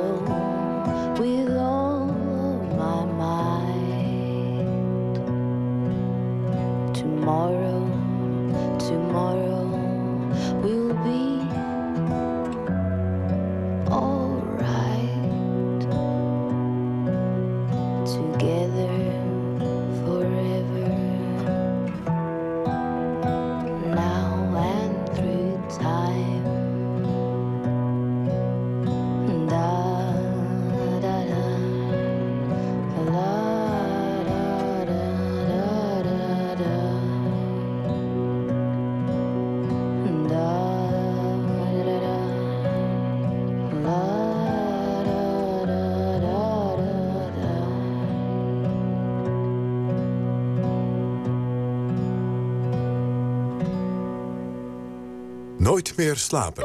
[55.68, 56.64] Nooit meer slapen.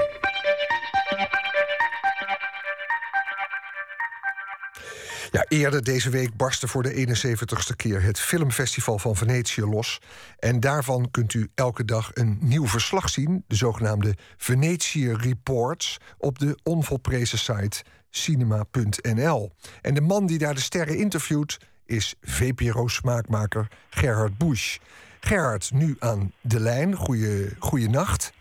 [5.30, 10.00] Ja, eerder deze week barstte voor de 71ste keer het Filmfestival van Venetië los.
[10.38, 16.38] En daarvan kunt u elke dag een nieuw verslag zien, de zogenaamde Venetië Reports, op
[16.38, 19.52] de onvolprezen site cinema.nl.
[19.80, 24.78] En de man die daar de sterren interviewt is VPRO-smaakmaker Gerhard Busch.
[25.20, 26.94] Gerhard, nu aan de lijn.
[26.94, 28.32] Goeie, nacht.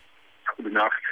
[0.54, 1.02] Goedenacht.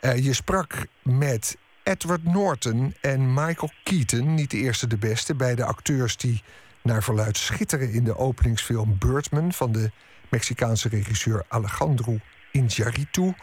[0.00, 5.64] Eh, je sprak met Edward Norton en Michael Keaton, niet de eerste de beste, beide
[5.64, 6.42] acteurs die
[6.82, 9.90] naar verluid schitteren in de openingsfilm Birdman van de
[10.30, 12.16] Mexicaanse regisseur Alejandro
[12.52, 13.34] Iñárritu,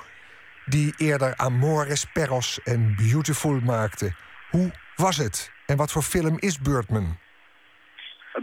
[0.65, 4.11] die eerder Amores Perros en Beautiful maakte.
[4.49, 7.17] Hoe was het en wat voor film is Birdman?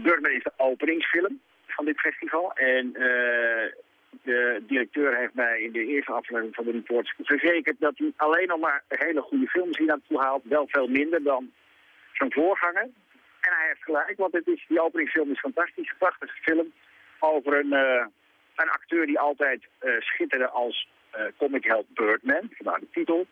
[0.03, 2.53] Birdman is de openingsfilm van dit festival.
[2.53, 3.71] En eh,
[4.21, 8.47] de directeur heeft mij in de eerste aflevering van de reports verzekerd dat hij alleen
[8.47, 10.43] nog maar hele goede films hier naartoe haalt.
[10.43, 11.51] Wel veel minder dan
[12.13, 12.87] zijn voorganger.
[13.39, 15.89] En hij heeft gelijk, want het is, die openingsfilm is fantastisch.
[15.89, 16.73] Een prachtige film
[17.19, 18.05] over een, eh,
[18.55, 22.49] een acteur die altijd eh, schitterde als uh, comic held Birdman.
[22.57, 23.27] Vandaar de titel.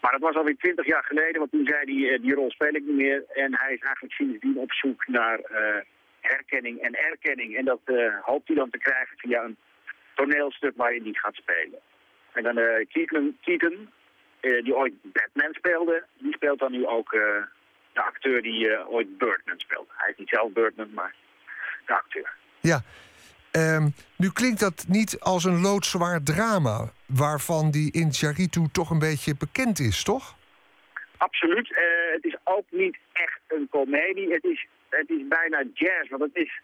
[0.00, 2.74] Maar dat was alweer twintig jaar geleden, want toen zei hij, eh, die rol speel
[2.74, 3.24] ik niet meer.
[3.28, 5.80] En hij is eigenlijk sindsdien op zoek naar eh,
[6.20, 7.56] herkenning en erkenning.
[7.56, 9.56] En dat eh, hoopt hij dan te krijgen via een
[10.18, 11.80] toneelstuk waar je niet gaat spelen.
[12.32, 13.90] En dan eh Keaton, Keaton
[14.40, 17.20] eh, die ooit Batman speelde, die speelt dan nu ook eh,
[17.92, 19.90] de acteur die ooit Birdman speelde.
[19.96, 21.14] Hij is niet zelf Birdman, maar
[21.86, 22.30] de acteur.
[22.60, 22.80] Ja.
[23.50, 26.92] Ehm, nu klinkt dat niet als een loodzwaar drama...
[27.06, 30.36] waarvan die in Charitu toch een beetje bekend is, toch?
[31.16, 31.68] Absoluut.
[32.12, 34.32] Het is ook niet echt een komedie.
[34.32, 36.10] Het is, het is bijna jazz.
[36.10, 36.60] Want het is.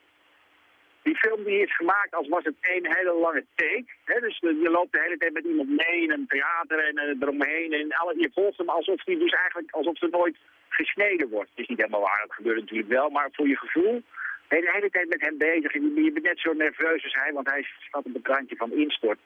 [1.05, 3.85] Die film die is gemaakt als was het één hele lange take.
[4.05, 7.17] Dus eh, je loopt de hele tijd met iemand mee in een theater en eh,
[7.21, 7.73] eromheen.
[7.73, 10.37] En alle, je volgt hem alsof hij dus eigenlijk alsof er nooit
[10.69, 11.51] gesneden wordt.
[11.51, 13.11] Het is niet helemaal waar, dat gebeurt natuurlijk wel.
[13.11, 14.03] Maar voor je gevoel
[14.49, 15.73] ben je de hele tijd met hem bezig.
[15.73, 18.73] Je je bent net zo nerveus als hij, want hij staat op het randje van
[18.73, 19.19] instort.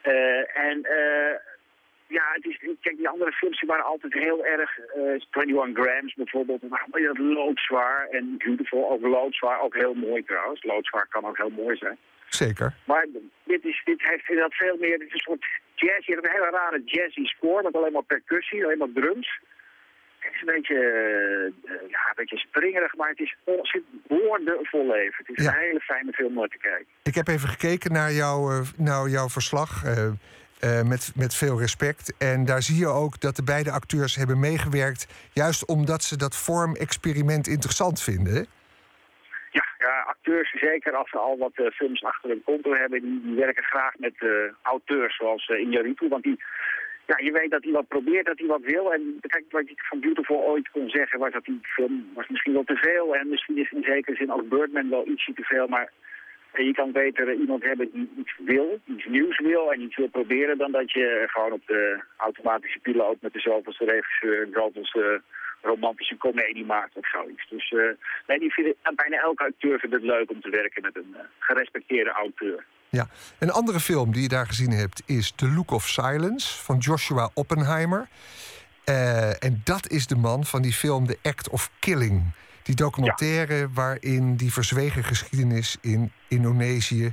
[0.00, 0.86] Eh, en
[2.10, 4.78] ja, het is, kijk, die andere films waren altijd heel erg...
[4.78, 8.08] eh 21 Grams bijvoorbeeld, maar dat loodzwaar.
[8.10, 10.64] En Beautiful, ook loodzwaar, ook heel mooi trouwens.
[10.64, 11.98] Loodzwaar kan ook heel mooi zijn.
[12.28, 12.74] Zeker.
[12.84, 13.06] Maar
[13.44, 14.98] dit, is, dit heeft inderdaad veel meer...
[14.98, 16.06] Dit is een soort jazz.
[16.06, 19.40] Je hebt een hele rare jazzy score met alleen maar percussie, alleen maar drums.
[20.18, 20.78] Het is een beetje,
[21.64, 25.24] eh, ja, een beetje springerig, maar het is ontzettend woordenvol leven.
[25.26, 26.86] Het is een hele fijne film om te kijken.
[27.02, 29.84] Ik heb even gekeken naar, jouw eh, naar jouw verslag.
[30.60, 32.14] Eh, met, met veel respect.
[32.18, 35.06] En daar zie je ook dat de beide acteurs hebben meegewerkt.
[35.32, 38.46] Juist omdat ze dat vormexperiment interessant vinden.
[39.50, 43.20] Ja, ja, acteurs, zeker als ze al wat eh, films achter hun konto hebben, die,
[43.22, 44.28] die werken graag met eh,
[44.62, 46.08] auteurs zoals uh.
[46.08, 46.38] Want die,
[47.06, 48.92] ja, je weet dat hij wat probeert, dat hij wat wil.
[48.92, 52.52] En kijk, wat ik van Beautiful ooit kon zeggen, was dat die film was misschien
[52.52, 53.16] wel te veel.
[53.16, 55.66] En misschien is in zekere zin ook Birdman wel ietsje te veel.
[55.66, 55.92] Maar
[56.52, 59.96] eh, je kan beter eh, iemand hebben die iets wil, iets nieuws wil en iets
[59.96, 60.58] wil proberen...
[60.58, 64.42] dan dat je gewoon op de automatische piloot met de zoveelste regisseur...
[64.42, 65.22] en zoveelste
[65.62, 67.48] romantische komedie maakt of zoiets.
[67.48, 67.78] Dus eh,
[68.26, 71.20] nee, die vinden, bijna elke acteur vindt het leuk om te werken met een eh,
[71.38, 72.64] gerespecteerde auteur.
[72.88, 73.06] Ja.
[73.38, 77.30] Een andere film die je daar gezien hebt is The Look of Silence van Joshua
[77.34, 78.08] Oppenheimer.
[78.84, 82.22] Eh, en dat is de man van die film The Act of Killing.
[82.70, 87.12] Die documentaire waarin die verzwegen geschiedenis in Indonesië.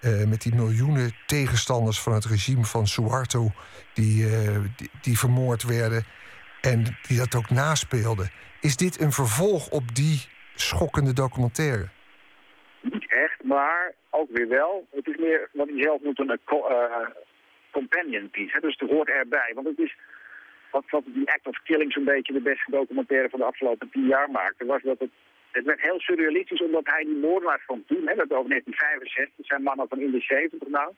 [0.00, 3.50] eh, met die miljoenen tegenstanders van het regime van Suharto.
[3.94, 6.04] Die, eh, die, die vermoord werden.
[6.60, 8.30] En die dat ook naspeelden.
[8.60, 10.18] Is dit een vervolg op die
[10.54, 11.88] schokkende documentaire?
[12.80, 14.86] Niet echt, maar ook weer wel.
[14.90, 17.08] Het is meer wat hij zelf noemt een eh,
[17.70, 18.60] companion piece.
[18.60, 19.52] Dus het hoort erbij.
[19.54, 19.96] Want het is
[20.70, 24.06] wat, wat die Act of Killing zo'n beetje de beste documentaire van de afgelopen tien
[24.06, 24.64] jaar maakte.
[24.64, 25.10] Was dat het,
[25.50, 29.46] het werd heel surrealistisch omdat hij die moordenaars van toen, hè, dat over 1965, dat
[29.46, 30.92] zijn mannen van in de 70 nou.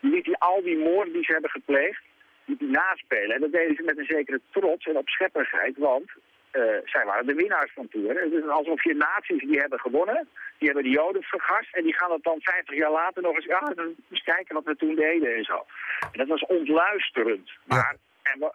[0.00, 2.02] Die liet hij al die moorden die ze hebben gepleegd,
[2.44, 3.34] die die naspelen.
[3.34, 6.10] En dat deden ze met een zekere trots en opschepperigheid, want
[6.50, 8.06] eh, zij waren de winnaars van toen.
[8.08, 8.14] hè.
[8.14, 11.94] Het is alsof je nazi's die hebben gewonnen, die hebben de Joden vergast en die
[11.94, 13.72] gaan het dan 50 jaar later nog eens, ja,
[14.10, 15.64] eens kijken wat we toen deden en zo.
[16.00, 17.50] En dat was ontluisterend.
[17.64, 17.96] Maar,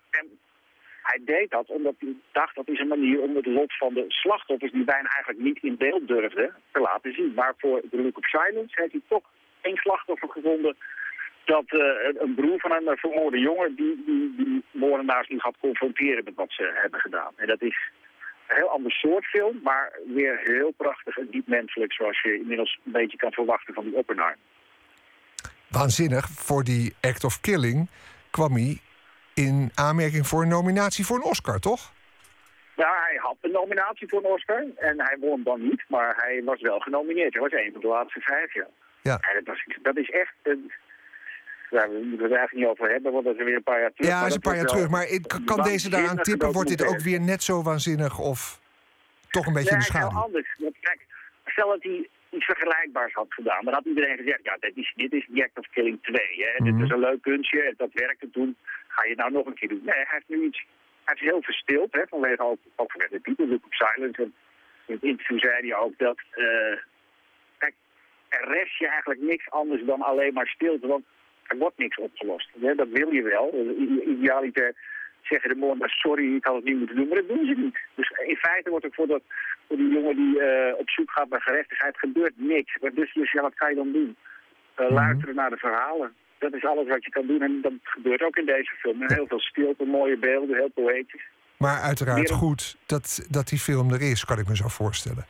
[0.10, 0.40] en
[1.12, 4.06] hij deed dat omdat hij dacht dat is een manier om het lot van de
[4.08, 7.32] slachtoffers die bijna eigenlijk niet in beeld durfden te laten zien.
[7.36, 9.26] Maar voor The Look of Silence heeft hij toch
[9.62, 10.76] één slachtoffer gevonden
[11.46, 11.80] dat eh,
[12.24, 16.36] een- broer van een eh, vermoorde jongen die, die, die moordenaars nu gaat confronteren met
[16.36, 17.32] wat ze hebben gedaan.
[17.36, 17.78] En dat is
[18.48, 22.80] een heel ander soort film, maar weer heel prachtig en diep menselijk zoals je inmiddels
[22.86, 24.38] een beetje kan verwachten van die Oppenheimer.
[25.68, 26.28] Waanzinnig.
[26.30, 27.90] Voor die Act of Killing
[28.30, 28.78] kwam hij
[29.48, 31.94] in aanmerking voor een nominatie voor een Oscar, toch?
[32.76, 36.42] Ja, hij had een nominatie voor een Oscar en hij won dan niet, maar hij
[36.44, 37.34] was wel genomineerd.
[37.34, 38.74] Hij was een van de laatste vijf jaar.
[39.02, 39.20] Ja.
[39.34, 40.34] Dat, was, dat is echt...
[40.44, 40.72] Een,
[41.70, 43.94] we moeten het er eigenlijk niet over hebben, want dat is weer een paar jaar
[43.94, 44.12] terug.
[44.12, 44.90] Ja, maar is een dat paar jaar terug.
[44.90, 45.08] Maar
[45.46, 46.52] kan deze daaraan tippen?
[46.52, 48.60] Wordt dit ook weer net zo waanzinnig of
[49.30, 50.20] toch een beetje in de schaduw?
[50.20, 50.56] anders.
[50.60, 51.06] Want Kijk,
[51.46, 53.66] stel dat hij iets vergelijkbaars had gedaan.
[53.66, 56.22] Dan had iedereen gezegd, ja, dit is, dit is The Act of Killing 2.
[56.38, 56.64] Hè?
[56.64, 56.64] Mhm.
[56.64, 58.58] Dit is een leuk kunstje, en dat werkte toen.
[58.94, 59.82] Ga je het nou nog een keer doen?
[59.84, 60.66] Nee, hij heeft nu iets...
[61.04, 64.22] Hij is heel verstild, hè, vanwege ook, ook vanwege de titel, Look of Silence.
[64.22, 64.34] En
[64.86, 66.18] in het interview zei hij ook dat...
[66.32, 66.78] eh,
[67.58, 67.74] kijk,
[68.30, 70.88] er rest je eigenlijk niks anders dan alleen maar stilte.
[70.88, 71.06] Want
[71.48, 72.50] er wordt niks opgelost.
[72.60, 72.76] Hè?
[72.76, 73.54] Dat wil je wel.
[74.08, 74.76] Idealiter
[75.22, 77.78] zeggen de moordenaars, sorry, ik had het niet moeten doen, maar dat doen ze niet.
[77.96, 79.22] Dus in feite wordt er voor, dat,
[79.68, 82.78] voor die jongen die eh, op zoek gaat naar gerechtigheid, gebeurt niks.
[82.82, 84.16] Maar dus, dus ja, wat kan je dan doen?
[84.76, 86.16] Eh, Luisteren naar de verhalen.
[86.40, 89.02] Dat is alles wat je kan doen en dat gebeurt ook in deze film.
[89.02, 91.28] En heel veel stilte, mooie beelden, heel poëtisch.
[91.58, 95.26] Maar uiteraard goed dat, dat die film er is, kan ik me zo voorstellen.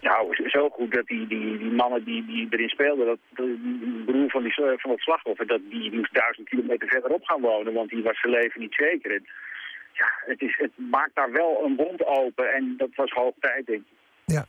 [0.00, 4.02] Nou, zo goed dat die, die, die mannen die, die erin speelden, dat, dat die
[4.06, 7.90] broer van, die, van het slachtoffer, dat die moest duizend kilometer verderop gaan wonen, want
[7.90, 9.10] die was zijn leven niet zeker.
[9.10, 9.26] En,
[9.92, 13.66] ja, het, is, het maakt daar wel een wond open en dat was hoog tijd,
[13.66, 13.96] denk ik.
[14.24, 14.46] Ja.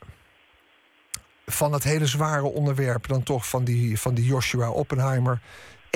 [1.46, 5.40] Van het hele zware onderwerp dan toch van die, van die Joshua Oppenheimer...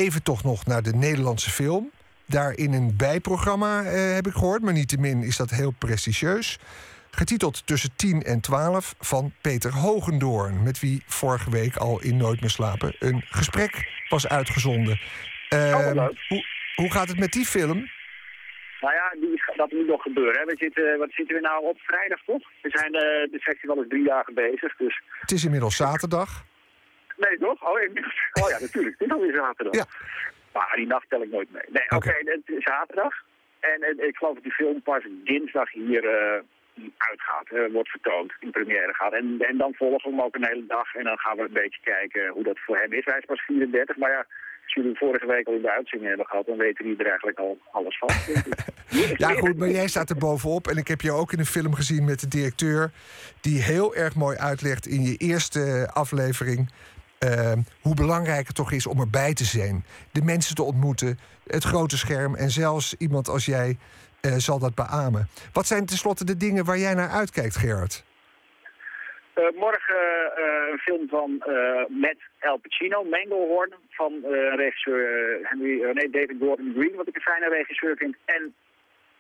[0.06, 1.92] Even toch nog naar de Nederlandse film.
[2.26, 6.60] Daar in een bijprogramma eh, heb ik gehoord, maar niettemin is dat heel prestigieus.
[7.12, 10.64] Getiteld Tussen 10 en 12 van Peter Hogendoorn.
[10.64, 15.00] Met wie vorige week al in Nooit meer slapen een gesprek was uitgezonden.
[15.54, 15.92] Uh,
[16.28, 16.46] hoe,
[16.76, 17.90] hoe gaat het met die film?
[18.82, 20.40] Nou ja, die, dat moet nog gebeuren.
[20.40, 20.46] Hè.
[20.46, 21.78] We zitten, wat zitten we nou op?
[21.80, 22.52] Vrijdag toch?
[22.62, 24.76] We zijn uh, de festival is drie dagen bezig.
[24.76, 25.02] Dus...
[25.20, 26.46] Het is inmiddels zaterdag.
[27.18, 27.62] Nee, toch?
[27.64, 27.80] Oh,
[28.42, 28.96] oh ja, natuurlijk.
[29.00, 29.76] Het is alweer zaterdag.
[29.76, 29.86] Ja.
[30.54, 31.68] Maar die nacht tel ik nooit mee.
[31.68, 32.22] Nee, oké, okay.
[32.26, 33.14] het is zaterdag.
[33.60, 36.42] En, en, ik geloof dat die film pas dinsdag hier uh,
[36.98, 39.14] uitgaat, uh, wordt vertoond, in première gaat.
[39.14, 41.62] En, en dan volgen we hem ook een hele dag en dan gaan we een
[41.64, 43.06] beetje kijken hoe dat voor hem is.
[43.06, 44.26] Hij is pas 34, maar ja,
[44.64, 47.40] als jullie vorige week al in de uitzending hebben gehad, dan weten jullie er eigenlijk
[47.40, 48.10] al alles van.
[49.26, 51.74] ja goed, maar jij staat er bovenop en ik heb je ook in een film
[51.74, 52.92] gezien met de directeur
[53.42, 56.70] die heel erg mooi uitlegt in je eerste aflevering
[57.26, 57.52] uh,
[57.82, 59.86] hoe belangrijk het toch is om erbij te zijn.
[60.12, 63.78] De mensen te ontmoeten, het grote scherm en zelfs iemand als jij
[64.22, 65.28] uh, zal dat beamen.
[65.54, 68.06] Wat zijn tenslotte de dingen waar jij naar uitkijkt, Gerard?
[69.36, 69.96] Uh, morgen
[70.72, 71.44] een film van
[71.88, 74.14] met Al Pacino, Manglehorn, van
[74.56, 78.16] regisseur Henry, nee, David Gordon Green, wat ik een fijne regisseur vind.
[78.26, 78.54] En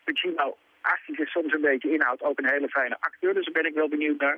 [0.03, 3.33] Pacino, als hij soms een beetje inhoudt, ook een hele fijne acteur.
[3.33, 4.37] Dus daar ben ik wel benieuwd naar.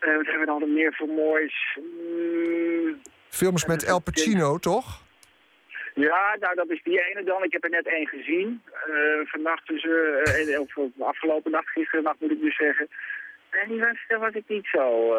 [0.00, 1.78] Uh, wat hebben we dan meer voor moois?
[1.78, 3.00] Mm.
[3.28, 5.04] Films met El Pacino, toch?
[5.94, 7.42] Ja, nou dat is die ene dan.
[7.42, 8.62] Ik heb er net één gezien.
[8.88, 12.88] Uh, vannacht dus, uh, of afgelopen nacht, gisteren nacht moet ik dus zeggen.
[13.50, 15.14] En die was, daar was ik niet zo...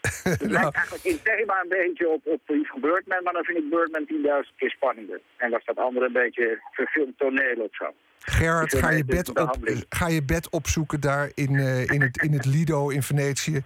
[0.22, 0.52] het nou.
[0.52, 3.70] lijkt eigenlijk in thema een beetje op, op iets van Birdman, maar dan vind ik
[3.70, 4.06] Birdman
[4.44, 5.20] 10.000 keer spannender.
[5.36, 7.94] En was dat andere een beetje verfilmd toneel of zo.
[8.24, 9.58] Gerard, ga je, bed op,
[9.88, 13.62] ga je bed opzoeken daar in, uh, in, het, in het Lido in Venetië.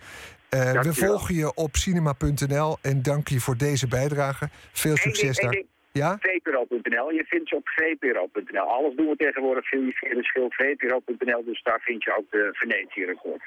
[0.55, 4.49] Uh, we volgen je op cinema.nl en dank je voor deze bijdrage.
[4.73, 5.63] Veel succes daar.
[5.93, 6.19] Ja?
[6.21, 7.11] VPRO.nl.
[7.11, 8.69] Je vindt ze op VPRO.nl.
[8.69, 11.45] Alles doen we tegenwoordig via de schild VPRO.nl.
[11.45, 13.43] Dus daar vind je ook de Venetië-record.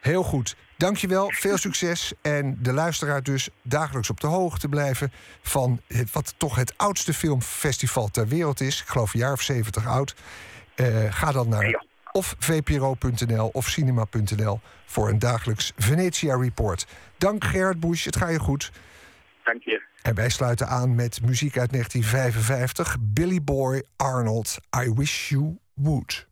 [0.00, 0.56] Heel goed.
[0.76, 2.12] Dankjewel, veel succes.
[2.22, 5.12] En de luisteraar dus dagelijks op de hoogte blijven...
[5.42, 8.80] van het, wat toch het oudste filmfestival ter wereld is.
[8.80, 10.14] Ik geloof een jaar of 70 oud.
[10.76, 14.60] Uh, ga dan naar of vpro.nl of cinema.nl...
[14.86, 16.86] voor een dagelijks Venetia Report.
[17.18, 18.72] Dank Gerard Bush, het gaat je goed.
[19.44, 19.82] Dank je.
[20.02, 22.96] En wij sluiten aan met muziek uit 1955.
[23.00, 26.26] Billy Boy Arnold, I Wish You Would.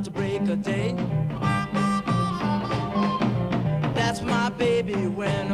[0.00, 0.94] About to break a day.
[3.94, 5.50] That's my baby went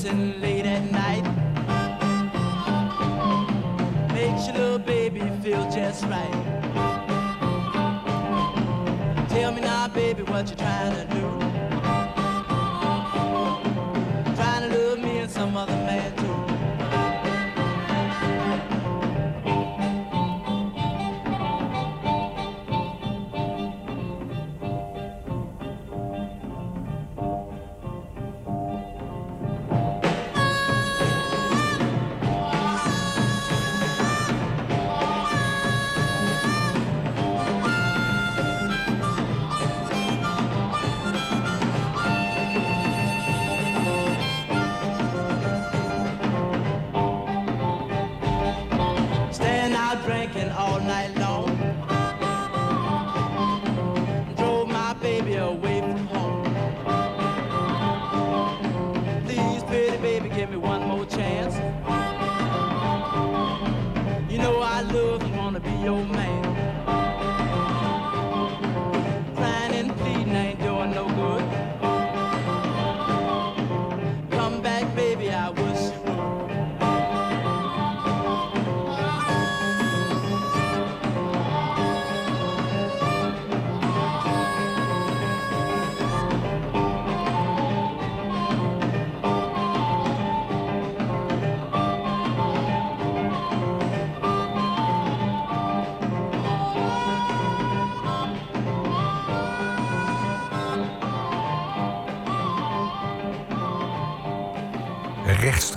[0.00, 1.22] kissing late at night
[4.14, 6.32] makes your little baby feel just right.
[9.28, 11.09] Tell me now, baby, what you trying to do?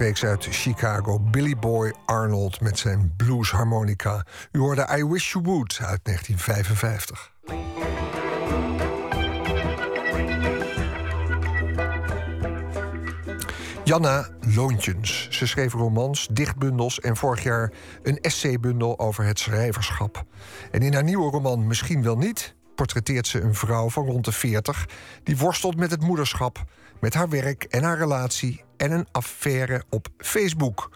[0.03, 1.19] Uit Chicago.
[1.19, 4.25] Billy Boy Arnold met zijn bluesharmonica.
[4.51, 7.31] U hoorde I Wish You Would uit 1955.
[13.83, 15.27] Janna Loontjens.
[15.29, 17.71] Ze schreef romans, dichtbundels en vorig jaar
[18.03, 20.23] een essaybundel over het schrijverschap.
[20.71, 24.31] En in haar nieuwe roman Misschien wel niet portretteert ze een vrouw van rond de
[24.31, 24.87] 40
[25.23, 26.63] die worstelt met het moederschap,
[26.99, 30.89] met haar werk en haar relatie en een affaire op Facebook.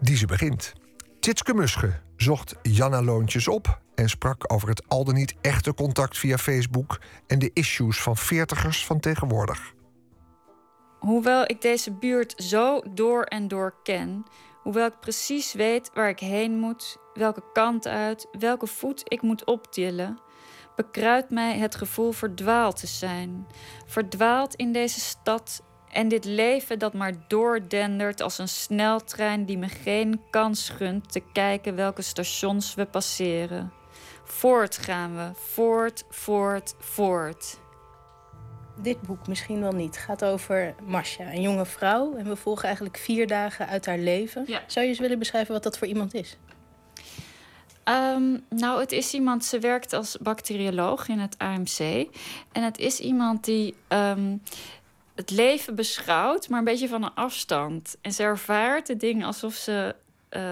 [0.00, 0.72] Die ze begint.
[1.20, 6.18] Titske Musche zocht Janna Loontjes op en sprak over het al dan niet echte contact
[6.18, 9.74] via Facebook en de issues van veertigers van tegenwoordig.
[10.98, 14.24] Hoewel ik deze buurt zo door en door ken,
[14.62, 19.44] hoewel ik precies weet waar ik heen moet, welke kant uit, welke voet ik moet
[19.44, 20.18] optillen,
[20.76, 23.46] bekruidt mij het gevoel verdwaald te zijn.
[23.86, 25.62] Verdwaald in deze stad
[25.92, 31.22] en dit leven dat maar doordendert als een sneltrein die me geen kans gunt te
[31.32, 33.72] kijken welke stations we passeren.
[34.24, 37.58] Voort gaan we, voort, voort, voort.
[38.82, 39.96] Dit boek misschien wel niet.
[39.96, 42.14] gaat over Marcia, een jonge vrouw.
[42.16, 44.46] En we volgen eigenlijk vier dagen uit haar leven.
[44.66, 46.36] Zou je eens willen beschrijven wat dat voor iemand is?
[47.84, 52.08] Ehm, nou, het is iemand, ze werkt als bacterioloog in het AMC.
[52.52, 54.36] En het is iemand die ehm,
[55.18, 57.96] het leven beschouwt, maar een beetje van een afstand.
[58.00, 59.94] En ze ervaart de dingen alsof ze
[60.30, 60.42] uh,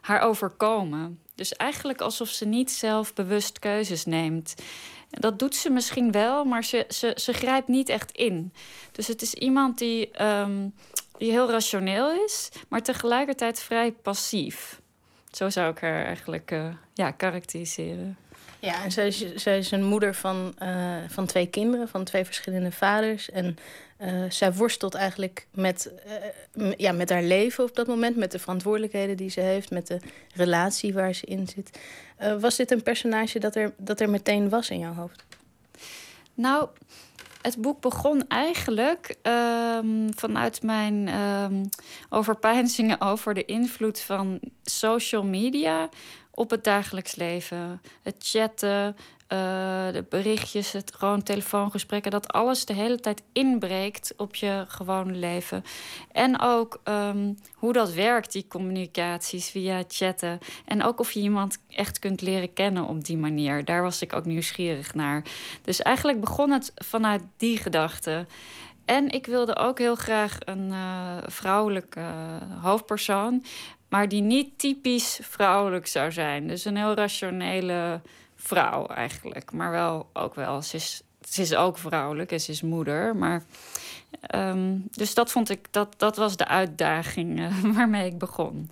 [0.00, 1.20] haar overkomen.
[1.34, 4.54] Dus eigenlijk alsof ze niet zelf bewust keuzes neemt.
[5.10, 8.52] Dat doet ze misschien wel, maar ze, ze, ze grijpt niet echt in.
[8.92, 10.74] Dus het is iemand die, um,
[11.18, 14.80] die heel rationeel is, maar tegelijkertijd vrij passief.
[15.30, 18.16] Zo zou ik haar eigenlijk uh, ja, karakteriseren.
[18.58, 22.24] Ja, en zij is, zij is een moeder van, uh, van twee kinderen, van twee
[22.24, 23.30] verschillende vaders.
[23.30, 23.58] En
[23.98, 25.92] uh, zij worstelt eigenlijk met,
[26.76, 30.00] ja, met haar leven op dat moment, met de verantwoordelijkheden die ze heeft, met de
[30.34, 31.78] relatie waar ze in zit.
[32.40, 35.24] was dit een personage dat er, dat er meteen was in jouw hoofd?
[36.34, 36.68] Nou,
[37.46, 41.68] het boek begon eigenlijk um, vanuit mijn um,
[42.08, 45.88] overpeinzingen over de invloed van social media
[46.30, 47.80] op het dagelijks leven.
[48.02, 48.96] Het chatten,
[49.28, 55.64] de berichtjes, het gewoon telefoongesprekken, dat alles de hele tijd inbreekt op je gewone leven.
[56.12, 60.38] En ook um, hoe dat werkt, die communicaties via chatten.
[60.64, 63.64] En ook of je iemand echt kunt leren kennen op die manier.
[63.64, 65.22] Daar was ik ook nieuwsgierig naar.
[65.62, 68.26] Dus eigenlijk begon het vanuit die gedachte.
[68.84, 73.44] En ik wilde ook heel graag een uh, vrouwelijke uh, hoofdpersoon.
[73.88, 76.46] Maar die niet typisch vrouwelijk zou zijn.
[76.46, 78.00] Dus een heel rationele
[78.46, 79.52] vrouw eigenlijk.
[79.52, 80.62] Maar wel ook wel.
[80.62, 83.16] Ze is, ze is ook vrouwelijk en ze is moeder.
[83.16, 83.42] Maar,
[84.34, 88.70] um, dus dat vond ik, dat, dat was de uitdaging uh, waarmee ik begon.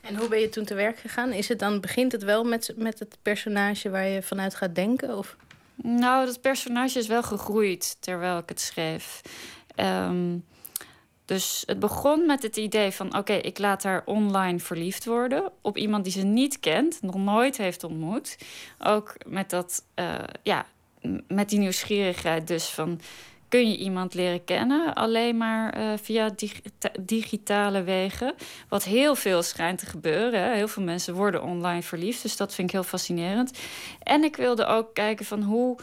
[0.00, 1.32] En hoe ben je toen te werk gegaan?
[1.32, 5.16] Is het dan, begint het wel met, met het personage waar je vanuit gaat denken?
[5.16, 5.36] Of?
[5.82, 9.20] Nou, dat personage is wel gegroeid terwijl ik het schreef.
[9.76, 10.44] Um,
[11.30, 15.76] dus het begon met het idee van: oké, ik laat haar online verliefd worden op
[15.76, 18.38] iemand die ze niet kent, nog nooit heeft ontmoet.
[18.78, 20.66] Ook met dat, uh, ja,
[21.28, 23.00] met die nieuwsgierigheid dus van.
[23.48, 26.60] Kun je iemand leren kennen alleen maar uh, via dig
[27.00, 28.34] digitale wegen?
[28.68, 30.54] Wat heel veel schijnt te gebeuren.
[30.54, 32.22] Heel veel mensen worden online verliefd.
[32.22, 33.58] Dus dat vind ik heel fascinerend.
[34.02, 35.78] En ik wilde ook kijken van hoe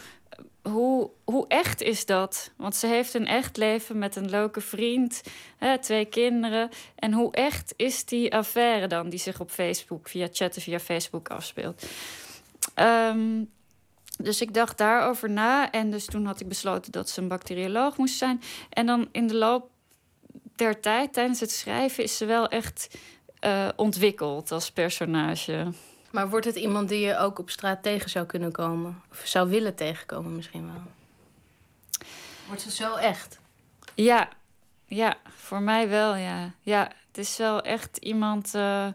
[0.68, 2.52] hoe, hoe echt is dat?
[2.56, 5.22] Want ze heeft een echt leven met een leuke vriend,
[5.56, 6.68] hè, twee kinderen.
[6.94, 11.28] En hoe echt is die affaire dan die zich op Facebook, via chatten via Facebook
[11.28, 11.86] afspeelt?
[12.74, 13.50] Um,
[14.18, 15.70] dus ik dacht daarover na.
[15.70, 18.42] En dus toen had ik besloten dat ze een bacterioloog moest zijn.
[18.70, 19.70] En dan in de loop
[20.56, 22.98] der tijd, tijdens het schrijven, is ze wel echt
[23.44, 25.72] uh, ontwikkeld als personage.
[26.18, 29.02] Maar wordt het iemand die je ook op straat tegen zou kunnen komen?
[29.10, 30.82] Of zou willen tegenkomen misschien wel?
[32.46, 33.38] Wordt ze zo echt?
[33.94, 34.28] Ja,
[34.86, 36.52] ja, voor mij wel, ja.
[36.60, 38.86] Ja, het is wel echt iemand uh,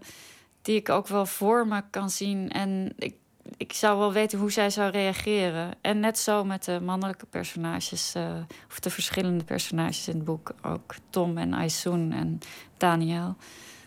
[0.62, 2.50] die ik ook wel voor me kan zien.
[2.50, 3.16] En ik,
[3.58, 5.74] ik zou wel weten hoe zij zou reageren.
[5.82, 8.32] En net zo met de mannelijke personages, uh,
[8.70, 10.54] of de verschillende personages in het boek.
[10.62, 12.40] Ook Tom en Aisoen en
[12.78, 13.36] Daniel.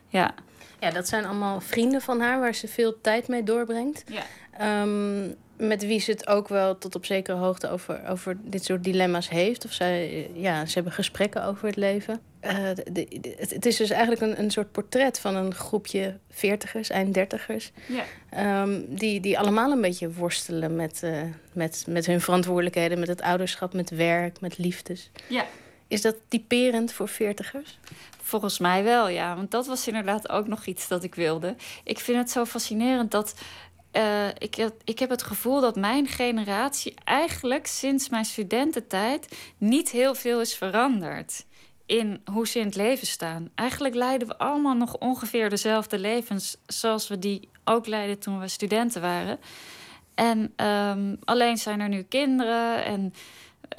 [0.09, 0.35] Ja.
[0.81, 4.05] Ja, dat zijn allemaal vrienden van haar waar ze veel tijd mee doorbrengt.
[4.07, 4.83] Ja.
[4.83, 8.85] Um, met wie ze het ook wel tot op zekere hoogte over, over dit soort
[8.85, 9.65] dilemma's heeft.
[9.65, 12.21] Of zij, ja, ze hebben gesprekken over het leven.
[12.45, 16.19] Uh, de, de, het, het, is dus eigenlijk een, een soort portret van een groepje
[16.31, 17.73] veertigers, eind dertigers.
[17.87, 18.63] Ja.
[18.63, 21.23] Um, die, die allemaal een beetje worstelen met, uh,
[21.53, 25.11] met, met hun verantwoordelijkheden, met het ouderschap, met werk, met liefdes.
[25.27, 25.47] Ja.
[25.89, 27.79] Is dat typerend voor veertigers?
[28.23, 29.37] Volgens mij wel, ja.
[29.37, 31.57] Want dat was inderdaad ook nog iets dat ik wilde.
[31.85, 33.35] Ik vind het zo fascinerend dat.
[33.93, 40.15] Uh, ik, ik heb het gevoel dat mijn generatie eigenlijk sinds mijn studententijd niet heel
[40.15, 41.45] veel is veranderd
[41.87, 43.51] in hoe ze in het leven staan.
[43.55, 48.49] Eigenlijk leiden we allemaal nog ongeveer dezelfde levens zoals we die ook leidden toen we
[48.49, 49.39] studenten waren.
[50.15, 53.15] En um, alleen zijn er nu kinderen en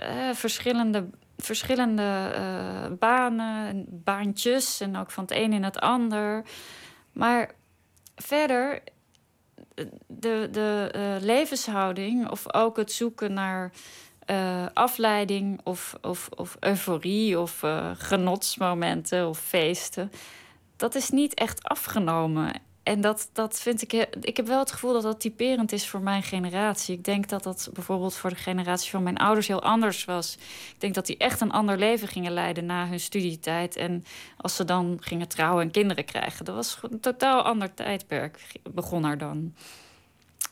[0.01, 6.43] uh, verschillende, verschillende uh, banen, baantjes en ook van het een in het ander.
[7.11, 7.51] Maar
[8.15, 8.83] verder,
[10.07, 13.71] de, de uh, levenshouding of ook het zoeken naar
[14.29, 20.11] uh, afleiding of, of, of euforie of genotsmomenten of feesten.
[20.75, 22.53] Dat is niet echt afgenomen.
[22.87, 23.93] En dat, dat vind ik.
[24.21, 26.95] Ik heb wel het gevoel dat dat typerend is voor mijn generatie.
[26.95, 30.35] Ik denk dat dat bijvoorbeeld voor de generatie van mijn ouders heel anders was.
[30.73, 33.75] Ik denk dat die echt een ander leven gingen leiden na hun studietijd.
[33.75, 34.05] En
[34.37, 36.45] als ze dan gingen trouwen en kinderen krijgen.
[36.45, 38.51] Dat was een totaal ander tijdperk.
[38.71, 39.53] Begon er dan.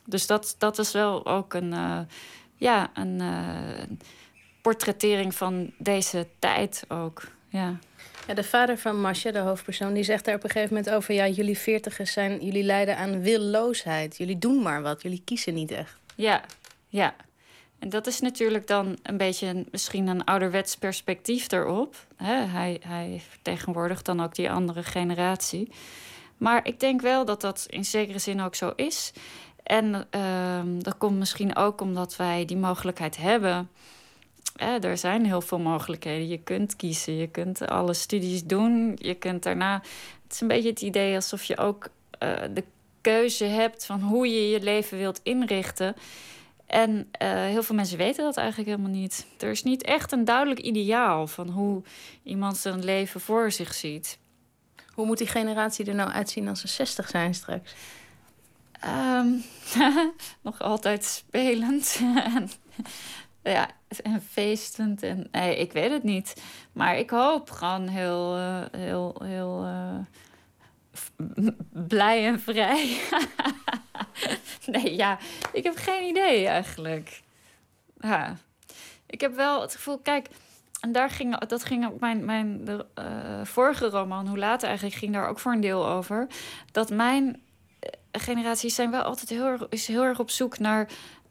[0.05, 1.71] Dus dat, dat is wel ook een.
[1.71, 1.99] Uh,
[2.55, 3.97] ja, een uh,
[4.61, 7.23] portrettering van deze tijd ook.
[7.49, 7.79] Ja.
[8.27, 11.13] Ja, de vader van Masha, de hoofdpersoon, die zegt daar op een gegeven moment over:
[11.13, 14.17] ja, jullie veertigers zijn, jullie lijden aan willoosheid.
[14.17, 15.97] Jullie doen maar wat, jullie kiezen niet echt.
[16.15, 16.41] Ja,
[16.87, 17.15] ja.
[17.79, 21.95] En dat is natuurlijk dan een beetje een, misschien een ouderwets perspectief erop.
[22.23, 25.71] hij, hij vertegenwoordigt dan ook die andere generatie.
[26.37, 29.11] Maar ik denk wel dat dat in zekere zin ook zo is.
[29.63, 33.69] En uh, dat komt misschien ook omdat wij die mogelijkheid hebben.
[34.81, 36.27] Er zijn heel veel mogelijkheden.
[36.27, 38.97] Je kunt kiezen, je kunt alle studies doen.
[39.01, 39.81] Je kunt daarna.
[40.23, 41.87] Het is een beetje het idee alsof je ook
[42.23, 42.63] uh, de
[43.01, 45.95] keuze hebt van hoe je je leven wilt inrichten.
[46.65, 46.91] En
[47.21, 49.25] uh, heel veel mensen weten dat eigenlijk helemaal niet.
[49.39, 51.81] Er is niet echt een duidelijk ideaal van hoe
[52.23, 54.17] iemand zijn leven voor zich ziet.
[54.93, 57.73] Hoe moet die generatie er nou uitzien als ze 60 zijn straks?
[58.85, 59.43] Um,
[60.41, 61.99] nog altijd spelend.
[62.15, 62.49] en,
[63.53, 63.69] ja,
[64.03, 65.03] en feestend.
[65.03, 66.43] En, nee, ik weet het niet.
[66.71, 71.47] Maar ik hoop gewoon heel, uh, heel, heel uh,
[71.87, 72.99] blij en vrij.
[74.65, 75.17] nee, ja,
[75.53, 77.21] ik heb geen idee eigenlijk.
[77.99, 78.37] Ja.
[79.07, 80.27] Ik heb wel het gevoel, kijk,
[80.79, 84.97] en daar ging, dat ging ook mijn, mijn de, uh, vorige roman, hoe later eigenlijk,
[84.97, 86.27] ging daar ook voor een deel over.
[86.71, 87.41] Dat mijn
[88.11, 90.87] generaties zijn wel altijd heel is heel erg op zoek naar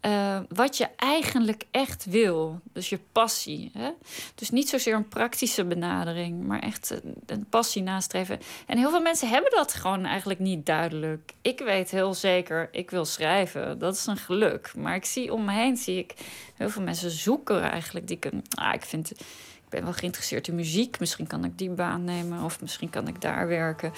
[0.07, 2.61] uh, wat je eigenlijk echt wil.
[2.73, 3.71] Dus je passie.
[3.73, 3.91] Hè?
[4.35, 8.39] Dus niet zozeer een praktische benadering, maar echt een, passie nastreven.
[8.67, 11.33] En heel veel mensen hebben dat gewoon eigenlijk niet duidelijk.
[11.43, 13.79] Ik weet heel zeker, ik wil schrijven.
[13.79, 14.73] Dat is een geluk.
[14.77, 16.15] Maar ik zie om me heen, zie ik
[16.55, 18.09] heel veel mensen zoeken eigenlijk.
[18.09, 19.11] Die kunnen, ah, ik vind.
[19.11, 20.99] Ik ben wel geïnteresseerd in muziek.
[21.01, 22.43] Misschien kan ik die baan nemen.
[22.43, 23.93] Of misschien kan ik daar werken.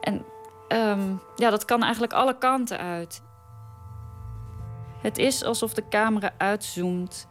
[0.00, 0.24] En
[0.68, 3.22] um, ja, dat kan eigenlijk alle kanten uit.
[5.04, 7.28] Het is alsof de camera uitzoomt.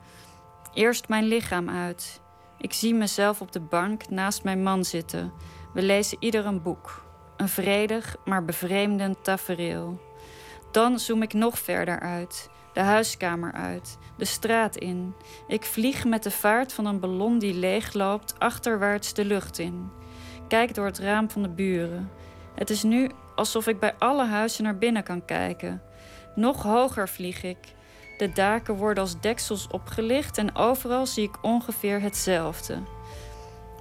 [0.74, 2.22] Eerst mijn lichaam uit.
[2.58, 5.34] Ik zie mezelf op de bank naast mijn man zitten.
[5.74, 7.06] We lezen ieder een boek.
[7.38, 10.02] Een vredig, maar bevreemdend tafereel.
[10.72, 12.50] Dan zoom ik nog verder uit.
[12.74, 13.98] De huiskamer uit.
[14.18, 15.16] De straat in.
[15.48, 19.92] Ik vlieg met de vaart van een ballon die leegloopt achterwaarts de lucht in.
[20.48, 22.10] Kijk door het raam van de buren.
[22.56, 25.82] Het is nu alsof ik bij alle huizen naar binnen kan kijken.
[26.36, 27.58] Nog hoger vlieg ik.
[28.18, 32.78] De daken worden als deksels opgelicht en overal zie ik ongeveer hetzelfde.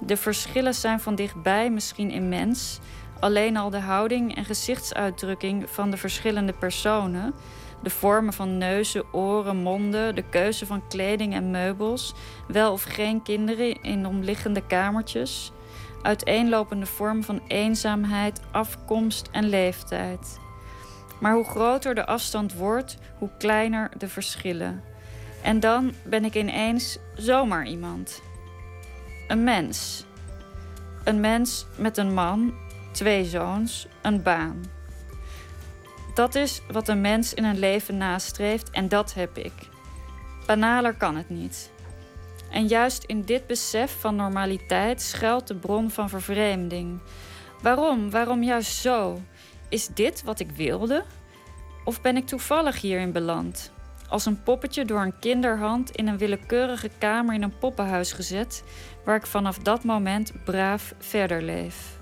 [0.05, 2.79] De verschillen zijn van dichtbij misschien immens.
[3.19, 7.33] Alleen al de houding en gezichtsuitdrukking van de verschillende personen,
[7.83, 12.13] de vormen van neuzen, oren, monden, de keuze van kleding en meubels,
[12.47, 15.51] wel of geen kinderen in omliggende kamertjes,
[16.01, 20.41] uiteenlopende vormen van eenzaamheid, afkomst en leeftijd.
[21.23, 24.83] Maar hoe groter de afstand wordt, hoe kleiner de verschillen.
[25.41, 28.21] En dan ben ik ineens zomaar iemand.
[29.27, 30.05] Een mens.
[31.03, 32.53] Een mens met een man,
[32.91, 34.63] twee zoons, een baan.
[36.13, 39.53] Dat is wat een mens in een leven nastreeft en dat heb ik.
[40.45, 41.71] Banaler kan het niet.
[42.51, 46.99] En juist in dit besef van normaliteit schuilt de bron van vervreemding.
[47.61, 48.09] Waarom?
[48.09, 49.21] Waarom juist zo?
[49.73, 51.03] Is dit wat ik wilde?
[51.83, 53.71] Of ben ik toevallig hierin beland?
[54.09, 58.63] Als een poppetje door een kinderhand in een willekeurige kamer in een poppenhuis gezet,
[59.05, 61.92] waar ik vanaf dat moment braaf verder leef.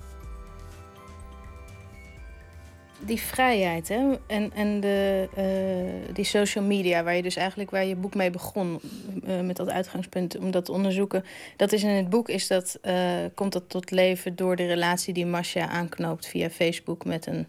[3.04, 4.16] Die vrijheid hè?
[4.26, 8.30] en, en de, eh, die social media, waar je dus eigenlijk waar je boek mee
[8.30, 8.80] begon,
[9.26, 11.24] eh, met dat uitgangspunt om dat te onderzoeken.
[11.56, 12.94] Dat is in het boek is dat, eh,
[13.34, 17.46] komt dat tot leven door de relatie die Masha aanknoopt via Facebook met een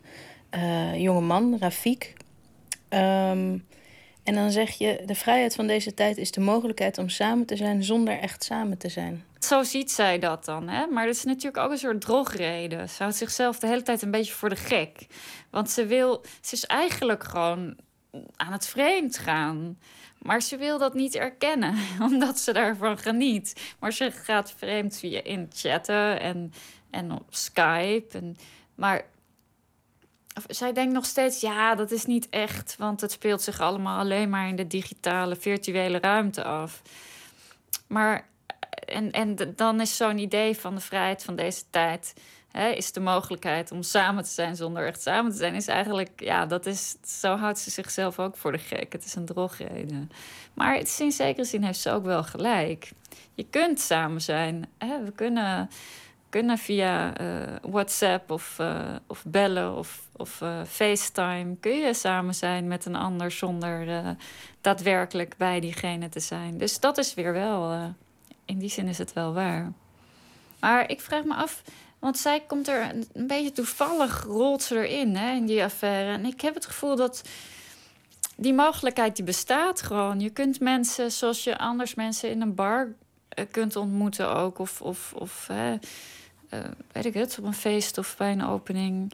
[1.01, 2.13] jonge man, Rafik.
[2.89, 3.57] Ehm,
[4.23, 7.55] en dan zeg je, de vrijheid van deze tijd is de mogelijkheid om samen te
[7.55, 9.23] zijn zonder echt samen te zijn.
[9.44, 10.68] Zo ziet zij dat dan.
[10.68, 10.88] Hè?
[10.88, 12.90] Maar dat is natuurlijk ook een soort drogreden.
[12.90, 15.07] Ze houdt zichzelf de hele tijd een beetje voor de gek.
[15.49, 17.78] Want ze wil, ze is eigenlijk gewoon
[18.36, 19.78] aan het vreemd gaan.
[20.22, 21.76] Maar ze wil dat niet erkennen,
[22.11, 23.76] omdat ze daarvan geniet.
[23.80, 26.53] Maar ze gaat vreemd via in chatten en,
[26.90, 28.18] en op Skype.
[28.18, 28.36] En,
[28.76, 29.06] maar
[30.48, 34.30] zij denkt nog steeds, ja, dat is niet echt, want het speelt zich allemaal alleen
[34.30, 36.82] maar in de digitale, virtuele ruimte af.
[37.88, 38.32] Maar
[38.85, 42.14] en, en dan is zo'n idee van de vrijheid van deze tijd.
[42.51, 46.10] Hè, is de mogelijkheid om samen te zijn zonder echt samen te zijn, is eigenlijk,
[46.15, 48.93] ja, dat is, zo houdt ze zichzelf ook voor de gek.
[48.93, 50.11] Het is een drogreden.
[50.53, 52.91] Maar het is in zekere zin heeft ze ook wel gelijk.
[53.34, 54.69] Je kunt samen zijn.
[54.77, 55.03] Hè?
[55.03, 55.69] We kunnen,
[56.30, 62.35] kunnen via uh, WhatsApp of, uh, of bellen of, of uh, FaceTime, kun je samen
[62.35, 64.05] zijn met een ander zonder
[64.61, 66.57] daadwerkelijk bij diegene te zijn.
[66.57, 67.93] Dus dat is weer wel
[68.45, 69.72] in die zin is het wel waar.
[70.60, 71.64] Maar ik vraag me af,
[71.99, 76.11] want zij komt er een, beetje toevallig rolt ze erin hè, in die affaire.
[76.11, 77.22] En ik heb het gevoel dat
[78.36, 80.20] die mogelijkheid die bestaat gewoon.
[80.20, 82.88] Je kunt mensen zoals je anders mensen in een bar
[83.40, 84.60] uh, kunt ontmoeten ook.
[84.60, 85.74] Of, of, of uh,
[86.91, 89.14] weet ik het, op een feest of bij een opening.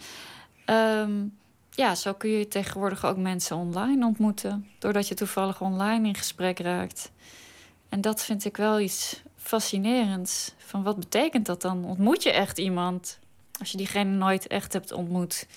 [0.65, 1.37] Um,
[1.79, 4.67] ja, zo kun je tegenwoordig ook mensen online ontmoeten.
[4.79, 7.11] Doordat je toevallig online in gesprek raakt.
[7.89, 10.53] En dat vind ik wel iets fascinerends.
[10.57, 11.85] Van wat betekent dat dan?
[11.85, 13.19] Ontmoet je echt iemand?
[13.59, 15.47] Als je diegene nooit echt hebt ontmoet,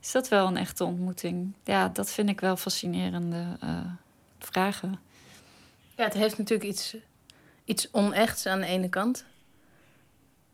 [0.00, 1.52] is dat wel een echte ontmoeting?
[1.64, 3.80] Ja, dat vind ik wel fascinerende uh,
[4.38, 4.98] vragen.
[5.96, 6.96] Ja, het heeft natuurlijk iets,
[7.64, 9.24] iets onechts aan de ene kant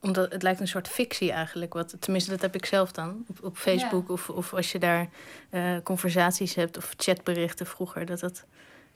[0.01, 1.73] omdat het lijkt een soort fictie eigenlijk.
[1.73, 3.25] Wat, tenminste, dat heb ik zelf dan.
[3.29, 5.09] Op, op Facebook of, of als je daar
[5.51, 8.07] uh, conversaties hebt of chatberichten vroeger.
[8.07, 8.45] Dat dat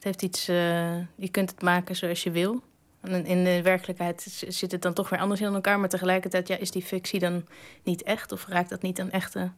[0.04, 2.62] het heeft iets, uh, je kunt het maken zoals je wil.
[3.00, 5.80] En in de werkelijkheid zit het dan toch weer anders in elkaar.
[5.80, 7.46] Maar tegelijkertijd ja, is die fictie dan
[7.82, 8.32] niet echt?
[8.32, 9.50] Of raakt dat niet aan echte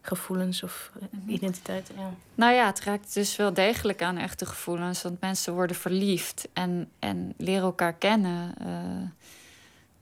[0.00, 1.30] gevoelens of eh, mhm.
[1.30, 1.90] identiteit?
[1.96, 2.10] Ja.
[2.34, 5.02] Nou ja, het raakt dus wel degelijk aan echte gevoelens.
[5.02, 8.54] Want mensen worden verliefd en, en leren elkaar kennen.
[8.66, 9.08] Uh,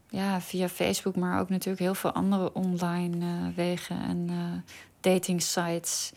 [0.09, 5.43] ja, via Facebook, maar ook natuurlijk heel veel andere online uh, wegen en uh, dating
[5.43, 6.13] sites.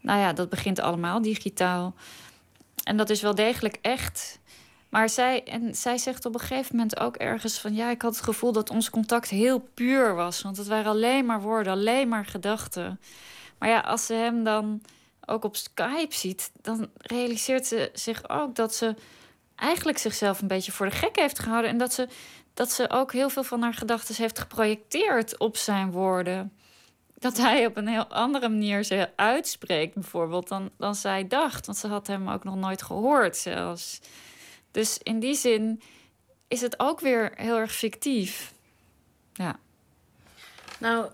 [0.00, 1.94] Nou ja, dat begint allemaal digitaal.
[2.88, 4.40] En dat is wel degelijk echt.
[4.88, 7.74] Maar zij, en zij zegt op een gegeven moment ook ergens van...
[7.74, 10.42] ja, ik had het gevoel dat ons contact heel puur was.
[10.42, 13.00] Want het waren alleen maar woorden, alleen maar gedachten.
[13.58, 14.82] Maar ja, als ze hem dan
[15.26, 16.50] ook op Skype ziet...
[16.62, 18.94] dan realiseert ze zich ook dat ze
[19.56, 21.70] eigenlijk zichzelf een beetje voor de gek heeft gehouden.
[21.70, 22.08] En dat ze,
[22.54, 26.52] dat ze ook heel veel van haar gedachten heeft geprojecteerd op zijn woorden
[27.18, 31.66] dat hij op een heel andere manier ze uitspreekt, bijvoorbeeld, dan, dan zij dacht.
[31.66, 34.00] Want ze had hem ook nog nooit gehoord zelfs.
[34.70, 35.80] Dus in die zin
[36.48, 38.52] is het ook weer heel erg fictief.
[39.32, 39.58] Ja.
[40.78, 41.10] Nou,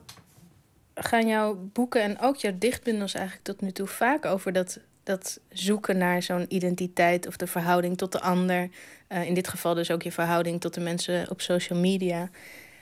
[0.95, 5.41] gaan jouw boeken en ook jouw dichtbundels eigenlijk tot nu toe vaak over dat, dat
[5.49, 8.71] zoeken naar zo'n identiteit of de verhouding tot de ander.
[9.09, 12.31] Uh, in dit geval dus ook je verhouding tot de mensen op social media.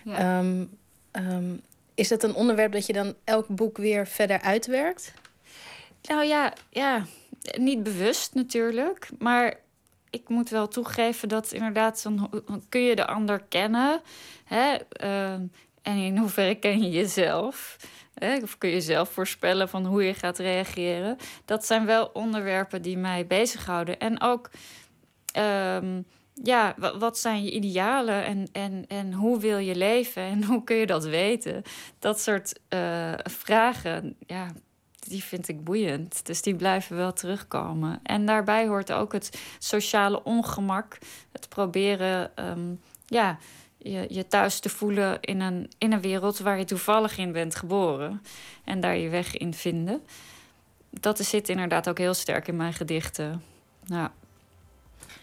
[0.05, 0.39] Ja.
[0.39, 0.79] Um,
[1.13, 1.63] um,
[1.95, 5.13] is dat een onderwerp dat je dan elk boek weer verder uitwerkt?
[6.03, 7.05] Nou ja, ja,
[7.59, 9.09] niet bewust natuurlijk.
[9.19, 9.61] Maar
[10.11, 12.31] ik moet wel toegeven dat inderdaad, dan
[12.69, 14.01] kun je de ander kennen.
[14.45, 14.77] Hè?
[15.03, 15.33] Uh,
[15.83, 17.77] en in hoeverre ken je jezelf?
[18.15, 18.37] Hè?
[18.37, 21.17] Of kun je zelf voorspellen van hoe je gaat reageren?
[21.45, 23.99] Dat zijn wel onderwerpen die mij bezighouden.
[23.99, 24.51] En ook.
[25.37, 30.65] Um, ja, wat zijn je idealen en, en, en hoe wil je leven en hoe
[30.65, 31.63] kun je dat weten?
[31.99, 34.53] Dat soort uh, vragen, ja,
[34.99, 36.27] die vind ik boeiend.
[36.27, 38.01] Dus die blijven wel terugkomen.
[38.03, 40.99] En daarbij hoort ook het sociale ongemak,
[41.33, 43.39] het proberen um, ja,
[43.79, 47.57] je, je thuis te voelen in een, in een wereld waar je toevallig in bent
[47.57, 48.23] geboren
[48.65, 50.03] en daar je weg in vinden.
[50.91, 53.43] Dat zit inderdaad ook heel sterk in mijn gedichten.
[53.85, 54.13] Ja.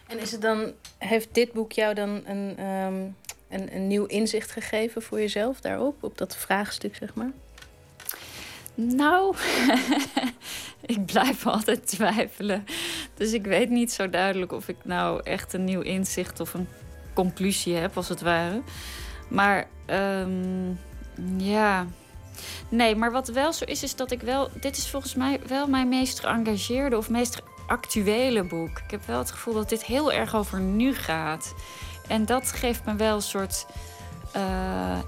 [0.09, 3.15] En is het dan, heeft dit boek jou dan een, um,
[3.49, 7.31] een, een nieuw inzicht gegeven voor jezelf daarop, op dat vraagstuk, zeg maar?
[8.75, 9.35] Nou,
[10.95, 12.65] ik blijf altijd twijfelen.
[13.13, 16.67] Dus ik weet niet zo duidelijk of ik nou echt een nieuw inzicht of een
[17.13, 18.61] conclusie heb, als het ware.
[19.27, 20.79] Maar um,
[21.37, 21.87] ja,
[22.69, 24.49] Nee, maar wat wel zo is, is dat ik wel.
[24.59, 28.79] Dit is volgens mij wel mijn meest geëngageerde of meest actuele boek.
[28.79, 31.53] Ik heb wel het gevoel dat dit heel erg over nu gaat.
[32.07, 33.65] En dat geeft me wel een soort
[34.35, 34.99] uh,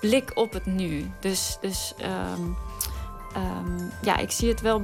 [0.00, 1.10] blik op het nu.
[1.20, 1.94] Dus, dus
[2.36, 2.56] um,
[3.36, 4.82] um, ja, ik zie het wel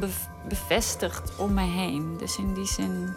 [0.48, 2.16] bevestigd om mij heen.
[2.18, 3.14] Dus in die zin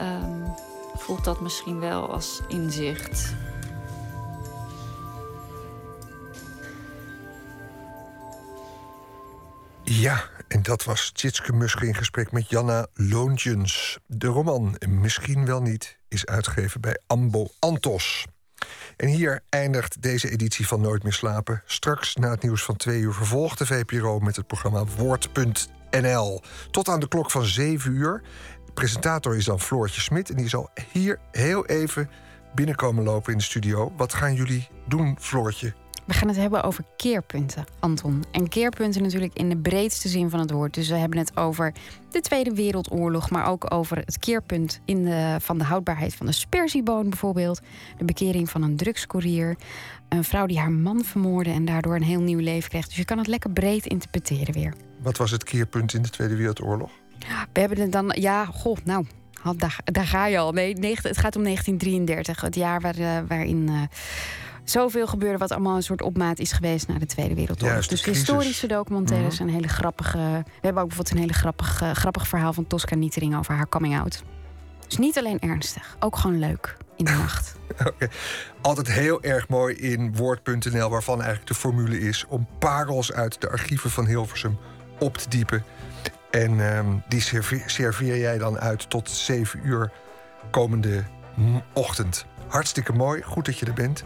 [0.00, 0.54] um,
[0.96, 3.34] voelt dat misschien wel als inzicht.
[9.90, 13.98] Ja, en dat was Tjitske Muske in gesprek met Janna Loontjens.
[14.06, 18.26] De roman Misschien wel niet is uitgegeven bij Ambo Antos.
[18.96, 21.62] En hier eindigt deze editie van Nooit meer slapen.
[21.66, 26.42] Straks na het nieuws van twee uur vervolgt de VPRO met het programma Woord.nl.
[26.70, 28.22] Tot aan de klok van 7 uur.
[28.66, 32.10] De presentator is dan Floortje Smit en die zal hier heel even
[32.54, 33.92] binnenkomen lopen in de studio.
[33.96, 35.87] Wat gaan jullie doen, Floortje?
[36.08, 38.24] We gaan het hebben over keerpunten, Anton.
[38.30, 40.74] En keerpunten natuurlijk in de breedste zin van het woord.
[40.74, 41.72] Dus we hebben het over
[42.10, 46.32] de Tweede Wereldoorlog, maar ook over het keerpunt in de, van de houdbaarheid van de
[46.32, 47.60] sperzieboon bijvoorbeeld.
[47.98, 49.56] De bekering van een drugscourier.
[50.08, 52.86] Een vrouw die haar man vermoordde en daardoor een heel nieuw leven kreeg.
[52.86, 54.74] Dus je kan het lekker breed interpreteren weer.
[55.02, 56.90] Wat was het keerpunt in de Tweede Wereldoorlog?
[57.52, 59.06] We hebben het dan, ja, goh, nou,
[59.56, 60.52] daar, daar ga je al.
[60.52, 63.88] Nee, het gaat om 1933, het jaar waar, uh, waarin.
[64.70, 67.72] Zoveel gebeurde wat allemaal een soort opmaat is geweest na de Tweede Wereldoorlog.
[67.72, 68.18] Juist, dus crisis.
[68.26, 69.36] historische documentaires Mhm.
[69.36, 70.18] zijn hele grappige.
[70.18, 73.98] We hebben ook bijvoorbeeld een hele grappig, grappig verhaal van Tosca Nietering over haar coming
[73.98, 74.22] out.
[74.88, 77.54] Dus niet alleen ernstig, ook gewoon leuk in de nacht.
[78.60, 83.48] Altijd heel erg mooi in Woord.nl, waarvan eigenlijk de formule is om parels uit de
[83.50, 84.58] archieven van Hilversum
[84.98, 85.64] op te diepen.
[86.30, 89.92] En ehm, die serve- serveer jij dan uit tot 7 uur
[90.50, 91.02] komende
[91.72, 92.26] ochtend.
[92.48, 94.04] Hartstikke mooi, goed dat je er bent.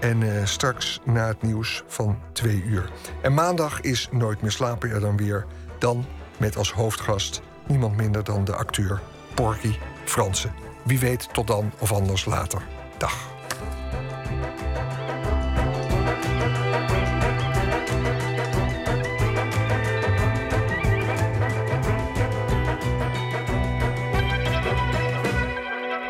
[0.00, 2.90] En eh, straks na het nieuws van 2 uur.
[3.22, 5.46] En maandag is Nooit meer slapen er dan weer.
[5.78, 6.04] Dan
[6.36, 9.00] met als hoofdgast niemand minder dan de acteur
[9.34, 10.52] Porky Fransen.
[10.84, 12.62] Wie weet tot dan of anders later.
[12.98, 13.36] Dag.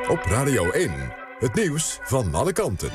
[0.08, 0.92] Op Radio 1,
[1.38, 2.90] het nieuws van alle kanten.